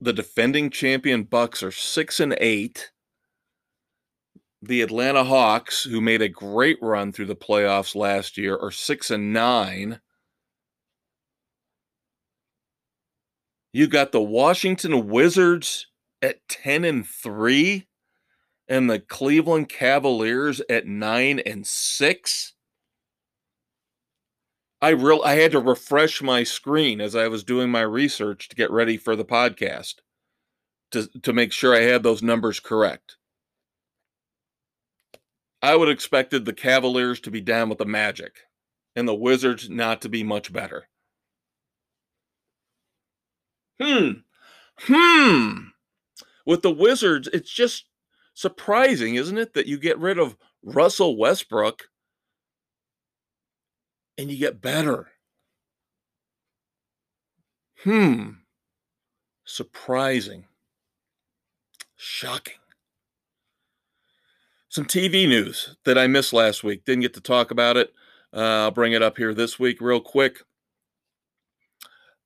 [0.00, 2.92] the defending champion Bucks, are six and eight
[4.62, 9.10] the Atlanta Hawks, who made a great run through the playoffs last year, are six
[9.10, 10.00] and nine.
[13.72, 15.86] You got the Washington Wizards
[16.20, 17.86] at 10 and 3
[18.70, 22.52] and the Cleveland Cavaliers at 9 and 6.
[24.80, 28.56] I real I had to refresh my screen as I was doing my research to
[28.56, 29.96] get ready for the podcast
[30.92, 33.16] to to make sure I had those numbers correct.
[35.60, 38.36] I would have expected the Cavaliers to be down with the Magic
[38.96, 40.88] and the Wizards not to be much better.
[43.78, 44.10] Hmm.
[44.78, 45.58] Hmm.
[46.46, 47.89] With the Wizards, it's just
[48.34, 51.88] surprising, isn't it, that you get rid of Russell Westbrook
[54.18, 55.08] and you get better.
[57.82, 58.30] Hmm.
[59.44, 60.44] Surprising.
[61.96, 62.60] Shocking
[64.70, 66.84] some TV news that I missed last week.
[66.84, 67.92] Didn't get to talk about it.
[68.32, 70.38] Uh, I'll bring it up here this week, real quick.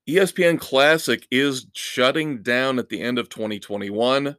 [0.06, 4.36] ESPN Classic is shutting down at the end of 2021.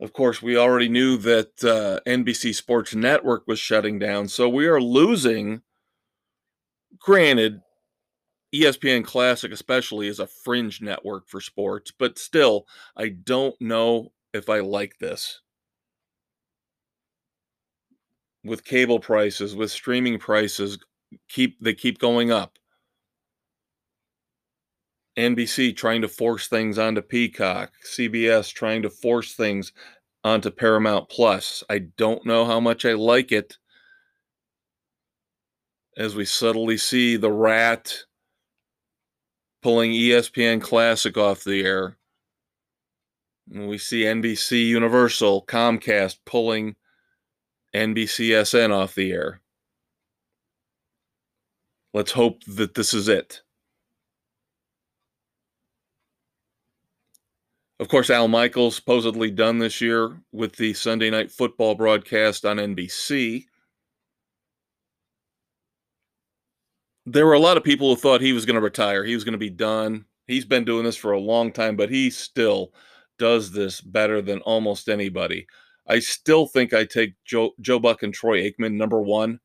[0.00, 4.66] Of course, we already knew that uh, NBC Sports Network was shutting down, so we
[4.66, 5.62] are losing.
[6.98, 7.60] Granted,
[8.54, 12.66] ESPN Classic, especially, is a fringe network for sports, but still,
[12.96, 15.40] I don't know if I like this
[18.44, 20.78] with cable prices, with streaming prices,
[21.28, 22.58] keep they keep going up.
[25.16, 29.72] NBC trying to force things onto Peacock, CBS trying to force things
[30.24, 31.62] onto Paramount Plus.
[31.70, 33.56] I don't know how much I like it
[35.96, 37.94] as we subtly see the rat
[39.62, 41.96] pulling ESPN Classic off the air.
[43.52, 46.74] And we see NBC Universal, Comcast pulling
[47.74, 49.40] NBCSN off the air.
[51.92, 53.43] Let's hope that this is it.
[57.84, 62.56] Of course, Al Michaels supposedly done this year with the Sunday night football broadcast on
[62.56, 63.44] NBC.
[67.04, 69.04] There were a lot of people who thought he was going to retire.
[69.04, 70.06] He was going to be done.
[70.26, 72.72] He's been doing this for a long time, but he still
[73.18, 75.46] does this better than almost anybody.
[75.86, 79.40] I still think I take Joe Joe Buck and Troy Aikman number one,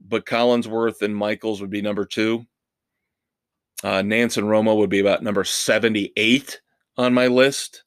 [0.00, 2.46] but Collinsworth and Michaels would be number two.
[3.84, 6.62] Uh, Nantz and Romo would be about number 78
[6.96, 7.84] on my list.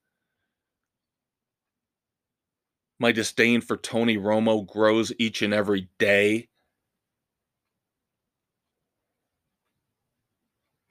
[2.99, 6.49] My disdain for Tony Romo grows each and every day.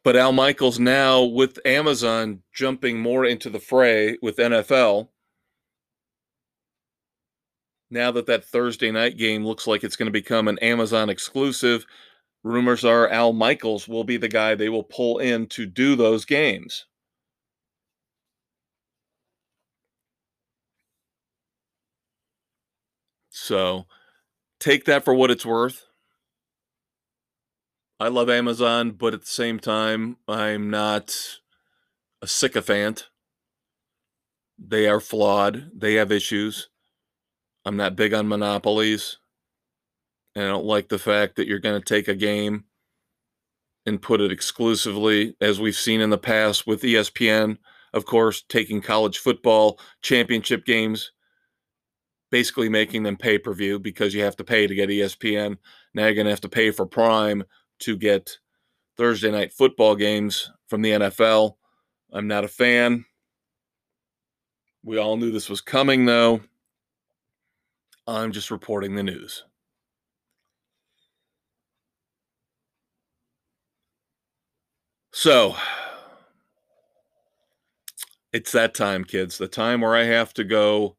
[0.05, 5.11] But Al Michaels now, with Amazon jumping more into the fray with NFL,
[7.90, 11.85] now that that Thursday night game looks like it's going to become an Amazon exclusive,
[12.43, 16.24] rumors are Al Michaels will be the guy they will pull in to do those
[16.24, 16.86] games.
[23.40, 23.86] So
[24.59, 25.86] take that for what it's worth.
[28.01, 31.16] I love Amazon, but at the same time, I'm not
[32.20, 33.09] a sycophant.
[34.59, 36.69] They are flawed, they have issues.
[37.65, 39.19] I'm not big on monopolies.
[40.35, 42.65] And I don't like the fact that you're going to take a game
[43.86, 47.59] and put it exclusively, as we've seen in the past with ESPN,
[47.94, 51.12] of course, taking college football championship games,
[52.31, 55.57] basically making them pay per view because you have to pay to get ESPN.
[55.95, 57.45] Now you're going to have to pay for Prime
[57.81, 58.39] to get
[58.97, 61.55] Thursday night football games from the NFL.
[62.13, 63.05] I'm not a fan.
[64.85, 66.41] We all knew this was coming, though.
[68.07, 69.45] I'm just reporting the news.
[75.13, 75.57] So,
[78.33, 79.37] it's that time, kids.
[79.37, 80.97] The time where I have to go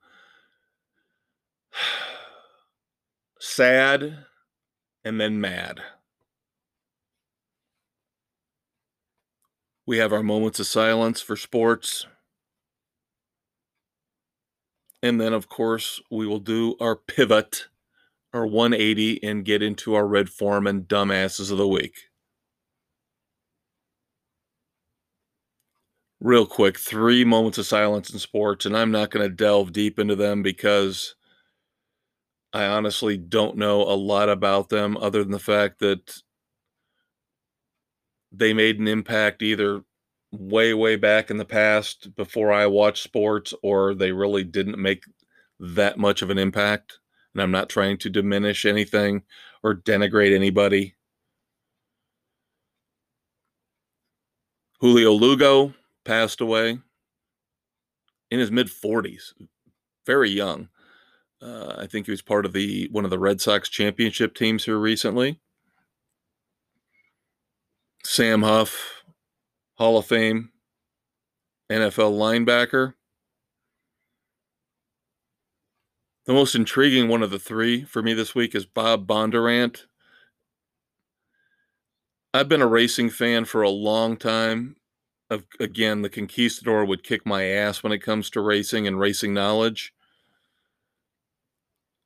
[3.39, 4.25] sad
[5.03, 5.81] and then mad.
[9.85, 12.05] We have our moments of silence for sports.
[15.01, 17.69] And then, of course, we will do our pivot,
[18.33, 22.09] our 180, and get into our Red Forman dumbasses of the week.
[26.19, 29.97] Real quick, three moments of silence in sports, and I'm not going to delve deep
[29.97, 31.15] into them because
[32.51, 36.21] I honestly don't know a lot about them other than the fact that
[38.31, 39.83] they made an impact either
[40.31, 45.03] way, way back in the past before I watched sports, or they really didn't make
[45.59, 46.99] that much of an impact.
[47.33, 49.23] And I'm not trying to diminish anything
[49.63, 50.95] or denigrate anybody.
[54.79, 55.73] Julio Lugo
[56.05, 56.79] passed away
[58.31, 59.33] in his mid 40s,
[60.05, 60.69] very young.
[61.41, 64.65] Uh, I think he was part of the one of the Red Sox championship teams
[64.65, 65.39] here recently.
[68.03, 69.03] Sam Huff,
[69.77, 70.51] Hall of Fame,
[71.69, 72.93] NFL linebacker.
[76.25, 79.85] The most intriguing one of the three for me this week is Bob Bondurant.
[82.33, 84.75] I've been a racing fan for a long time.
[85.59, 89.93] Again, the Conquistador would kick my ass when it comes to racing and racing knowledge.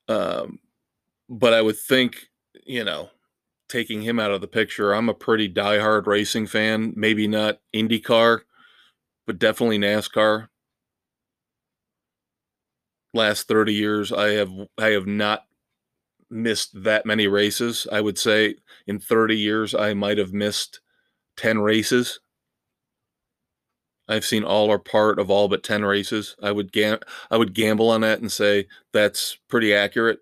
[0.07, 0.59] Um,
[1.30, 2.27] but I would think,
[2.65, 3.09] you know,
[3.69, 6.93] taking him out of the picture, I'm a pretty diehard racing fan.
[6.95, 8.41] Maybe not IndyCar,
[9.27, 10.49] but definitely NASCAR.
[13.13, 15.45] Last 30 years, I have I have not
[16.30, 17.88] missed that many races.
[17.91, 18.55] I would say
[18.88, 20.81] in 30 years, I might have missed
[21.38, 22.19] 10 races.
[24.07, 26.35] I've seen all or part of all but 10 races.
[26.41, 26.99] I would gam-
[27.31, 30.19] I would gamble on that and say that's pretty accurate.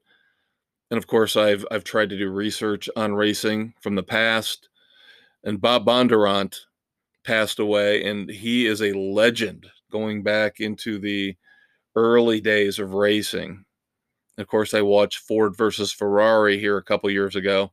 [0.91, 4.69] And of course, I've I've tried to do research on racing from the past.
[5.43, 6.59] And Bob Bondurant
[7.23, 11.35] passed away, and he is a legend going back into the
[11.95, 13.65] early days of racing.
[14.37, 17.71] Of course, I watched Ford versus Ferrari here a couple years ago.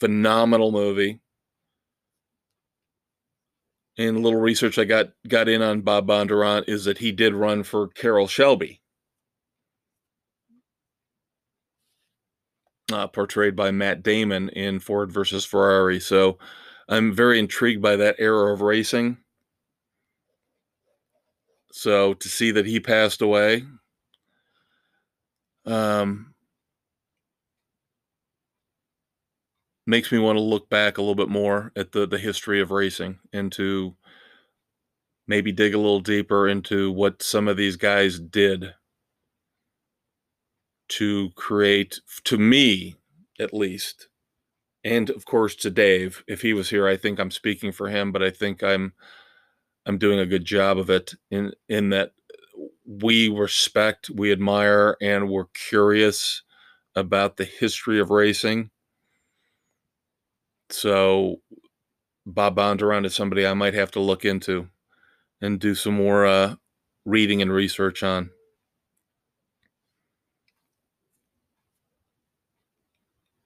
[0.00, 1.20] Phenomenal movie
[3.98, 7.34] and a little research I got got in on Bob Bondurant is that he did
[7.34, 8.80] run for Carroll Shelby,
[12.92, 16.00] uh, portrayed by Matt Damon in Ford versus Ferrari.
[16.00, 16.38] So
[16.88, 19.18] I'm very intrigued by that era of racing.
[21.72, 23.64] So to see that he passed away,
[25.66, 26.29] um,
[29.90, 32.70] makes me want to look back a little bit more at the the history of
[32.70, 33.96] racing and to
[35.26, 38.74] maybe dig a little deeper into what some of these guys did
[40.88, 42.94] to create to me
[43.40, 44.08] at least
[44.84, 48.12] and of course to Dave if he was here I think I'm speaking for him
[48.12, 48.92] but I think I'm
[49.86, 52.12] I'm doing a good job of it in in that
[52.86, 56.42] we respect we admire and we're curious
[56.94, 58.70] about the history of racing
[60.72, 61.36] so
[62.26, 64.68] Bob Bondurant is somebody I might have to look into
[65.40, 66.54] and do some more uh,
[67.04, 68.30] reading and research on.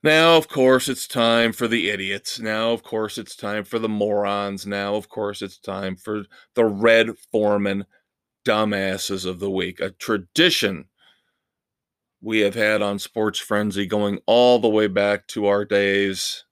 [0.02, 2.38] Now, of course, it's time for the idiots.
[2.38, 4.66] Now, of course, it's time for the morons.
[4.66, 6.24] Now, of course, it's time for
[6.54, 7.86] the Red Forman
[8.44, 10.88] dumbasses of the week, a tradition
[12.20, 16.43] we have had on Sports Frenzy going all the way back to our days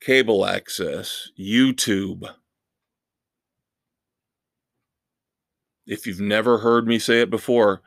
[0.00, 2.28] cable access, YouTube.
[5.86, 7.82] If you've never heard me say it before,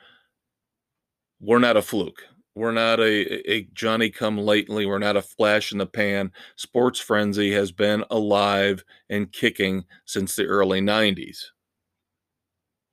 [1.40, 2.24] we're not a fluke.
[2.56, 4.86] We're not a, a Johnny come lately.
[4.86, 6.32] We're not a flash in the pan.
[6.56, 11.46] Sports Frenzy has been alive and kicking since the early 90s.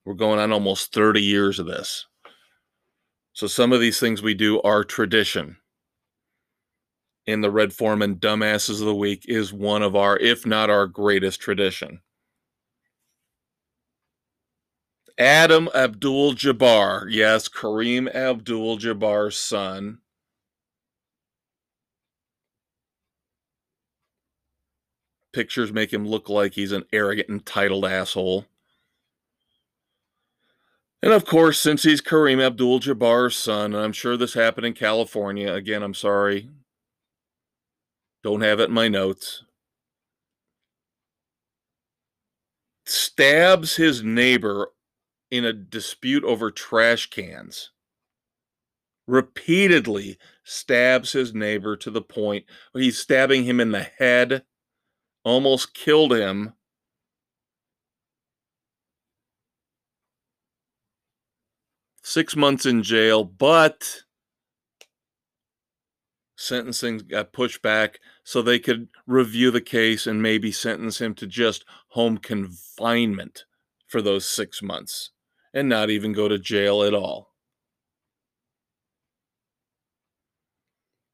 [0.04, 2.06] We're going on almost 30 years of this.
[3.32, 5.56] So some of these things we do are tradition
[7.26, 10.86] in the Red Forman Dumbasses of the Week is one of our, if not our
[10.86, 12.00] greatest tradition.
[15.18, 17.06] Adam Abdul Jabbar.
[17.08, 19.98] Yes, Kareem Abdul Jabbar's son.
[25.32, 28.46] Pictures make him look like he's an arrogant, entitled asshole.
[31.02, 34.72] And of course, since he's Kareem Abdul Jabbar's son, and I'm sure this happened in
[34.74, 36.48] California, again, I'm sorry.
[38.26, 39.44] Don't have it in my notes.
[42.84, 44.72] Stabs his neighbor
[45.30, 47.70] in a dispute over trash cans.
[49.06, 54.42] Repeatedly stabs his neighbor to the point where he's stabbing him in the head,
[55.22, 56.54] almost killed him.
[62.02, 64.02] Six months in jail, but
[66.36, 71.26] sentencing got pushed back so they could review the case and maybe sentence him to
[71.26, 73.44] just home confinement
[73.86, 75.10] for those six months
[75.54, 77.32] and not even go to jail at all.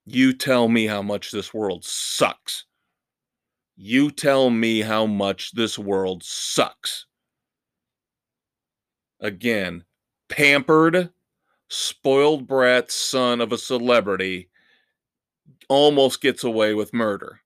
[0.05, 2.65] You tell me how much this world sucks.
[3.77, 7.07] You tell me how much this world sucks.
[9.21, 9.85] Again,
[10.29, 11.11] pampered,
[11.69, 14.51] spoiled brat son of a celebrity
[15.69, 17.41] almost gets away with murder.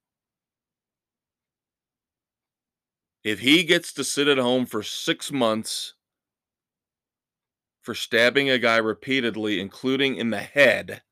[3.25, 5.95] If he gets to sit at home for six months
[7.83, 11.03] for stabbing a guy repeatedly, including in the head,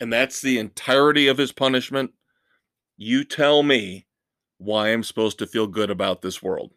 [0.00, 2.12] and that's the entirety of his punishment,
[2.96, 4.06] you tell me
[4.58, 6.72] why I'm supposed to feel good about this world.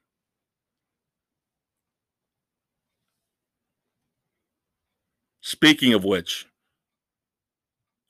[5.42, 6.46] Speaking of which,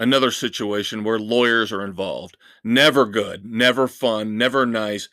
[0.02, 2.36] another situation where lawyers are involved.
[2.64, 5.08] Never good, never fun, never nice,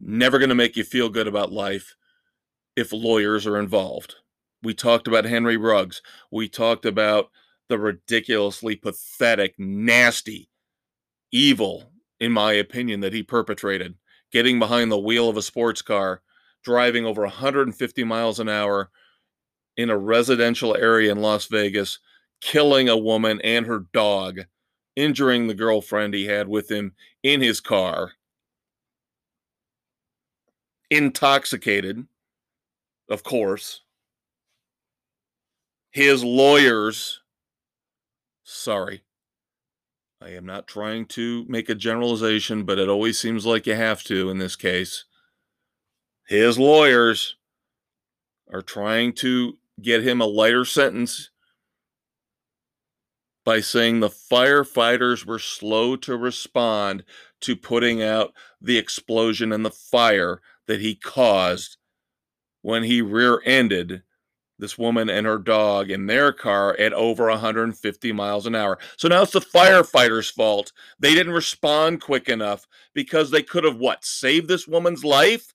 [0.00, 1.94] never going to make you feel good about life
[2.74, 4.16] if lawyers are involved.
[4.64, 6.02] We talked about Henry Ruggs.
[6.28, 7.30] We talked about
[7.68, 10.50] the ridiculously pathetic, nasty,
[11.30, 13.94] evil, in my opinion, that he perpetrated,
[14.32, 16.20] getting behind the wheel of a sports car,
[16.64, 18.90] driving over 150 miles an hour
[19.76, 22.00] in a residential area in Las Vegas,
[22.40, 24.40] killing a woman and her dog,
[24.96, 26.92] injuring the girlfriend he had with him
[27.22, 28.12] in his car,
[30.90, 32.06] intoxicated,
[33.08, 33.82] of course.
[35.90, 37.20] His lawyers,
[38.44, 39.02] sorry,
[40.22, 44.02] I am not trying to make a generalization, but it always seems like you have
[44.04, 45.04] to in this case.
[46.26, 47.36] His lawyers
[48.52, 51.29] are trying to get him a lighter sentence
[53.50, 57.02] by saying the firefighters were slow to respond
[57.40, 61.76] to putting out the explosion and the fire that he caused
[62.62, 64.04] when he rear ended
[64.60, 68.78] this woman and her dog in their car at over 150 miles an hour.
[68.96, 70.70] So now it's the firefighters' fault.
[71.00, 74.04] They didn't respond quick enough because they could have what?
[74.04, 75.54] Saved this woman's life?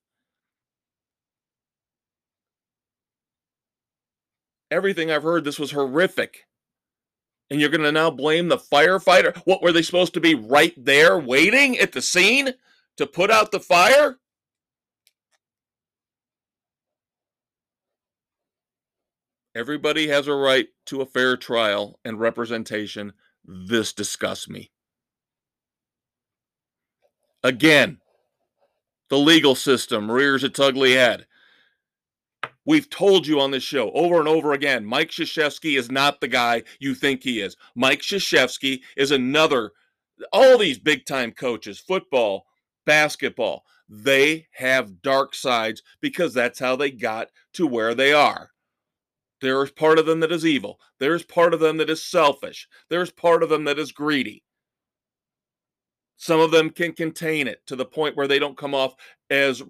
[4.70, 6.46] Everything I've heard this was horrific.
[7.50, 9.36] And you're going to now blame the firefighter?
[9.44, 12.54] What were they supposed to be right there waiting at the scene
[12.96, 14.18] to put out the fire?
[19.54, 23.14] Everybody has a right to a fair trial and representation.
[23.44, 24.70] This disgusts me.
[27.42, 27.98] Again,
[29.08, 31.26] the legal system rears its ugly head.
[32.66, 36.28] We've told you on this show over and over again Mike Krzyzewski is not the
[36.28, 37.56] guy you think he is.
[37.74, 39.72] Mike Krzyzewski is another,
[40.32, 42.46] all these big time coaches, football,
[42.84, 48.50] basketball, they have dark sides because that's how they got to where they are.
[49.40, 50.80] There is part of them that is evil.
[50.98, 52.68] There's part of them that is selfish.
[52.88, 54.42] There's part of them that is greedy.
[56.16, 58.94] Some of them can contain it to the point where they don't come off
[59.30, 59.62] as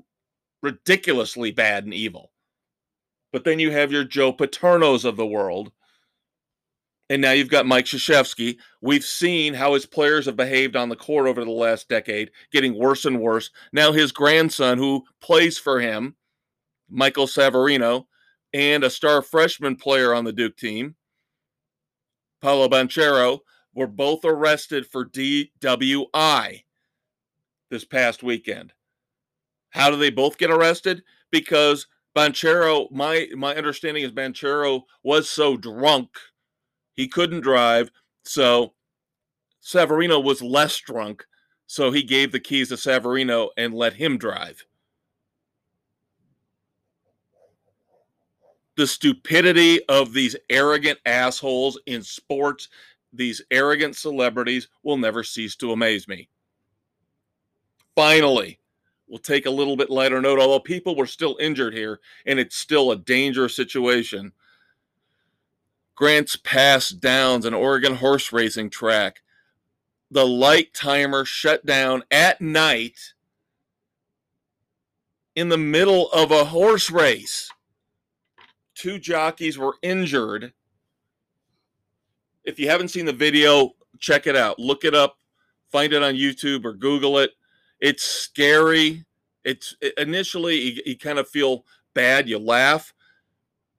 [0.62, 2.30] ridiculously bad and evil.
[3.32, 5.72] But then you have your Joe Paternos of the world.
[7.08, 8.56] And now you've got Mike Krzyzewski.
[8.80, 12.76] We've seen how his players have behaved on the court over the last decade, getting
[12.76, 13.50] worse and worse.
[13.72, 16.16] Now his grandson, who plays for him,
[16.88, 18.06] Michael Savarino,
[18.52, 20.96] and a star freshman player on the Duke team,
[22.42, 23.40] Paolo Banchero,
[23.74, 26.64] were both arrested for DWI
[27.70, 28.72] this past weekend.
[29.70, 31.02] How do they both get arrested?
[31.30, 31.86] Because
[32.16, 36.08] Banchero, my my understanding is Banchero was so drunk
[36.94, 37.90] he couldn't drive,
[38.24, 38.72] so
[39.62, 41.26] Savarino was less drunk,
[41.66, 44.64] so he gave the keys to Savarino and let him drive.
[48.76, 52.68] The stupidity of these arrogant assholes in sports,
[53.12, 56.28] these arrogant celebrities will never cease to amaze me.
[57.94, 58.58] Finally,
[59.08, 62.56] we'll take a little bit lighter note, although people were still injured here and it's
[62.56, 64.32] still a dangerous situation.
[65.94, 69.22] Grants Pass Downs, an Oregon horse racing track.
[70.10, 73.14] The light timer shut down at night
[75.34, 77.50] in the middle of a horse race.
[78.74, 80.52] Two jockeys were injured.
[82.44, 84.58] If you haven't seen the video, check it out.
[84.58, 85.18] Look it up,
[85.70, 87.30] find it on YouTube or Google it.
[87.80, 89.04] It's scary.
[89.44, 92.92] It's initially you, you kind of feel bad, you laugh,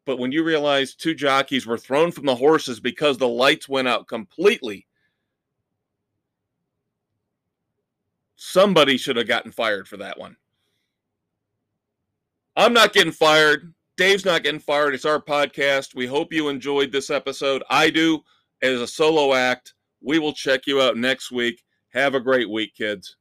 [0.08, 3.90] but when you realize two jockeys were thrown from the horses because the lights went
[3.90, 4.88] out completely,
[8.38, 10.38] somebody should have gotten fired for that one.
[12.56, 13.74] I'm not getting fired.
[13.98, 14.96] Dave's not getting fired.
[14.96, 15.94] It's our podcast.
[15.94, 17.62] We hope you enjoyed this episode.
[17.70, 18.24] I do
[18.62, 19.74] as a solo act.
[20.02, 21.66] We will check you out next week.
[21.90, 23.17] Have a great week, kids.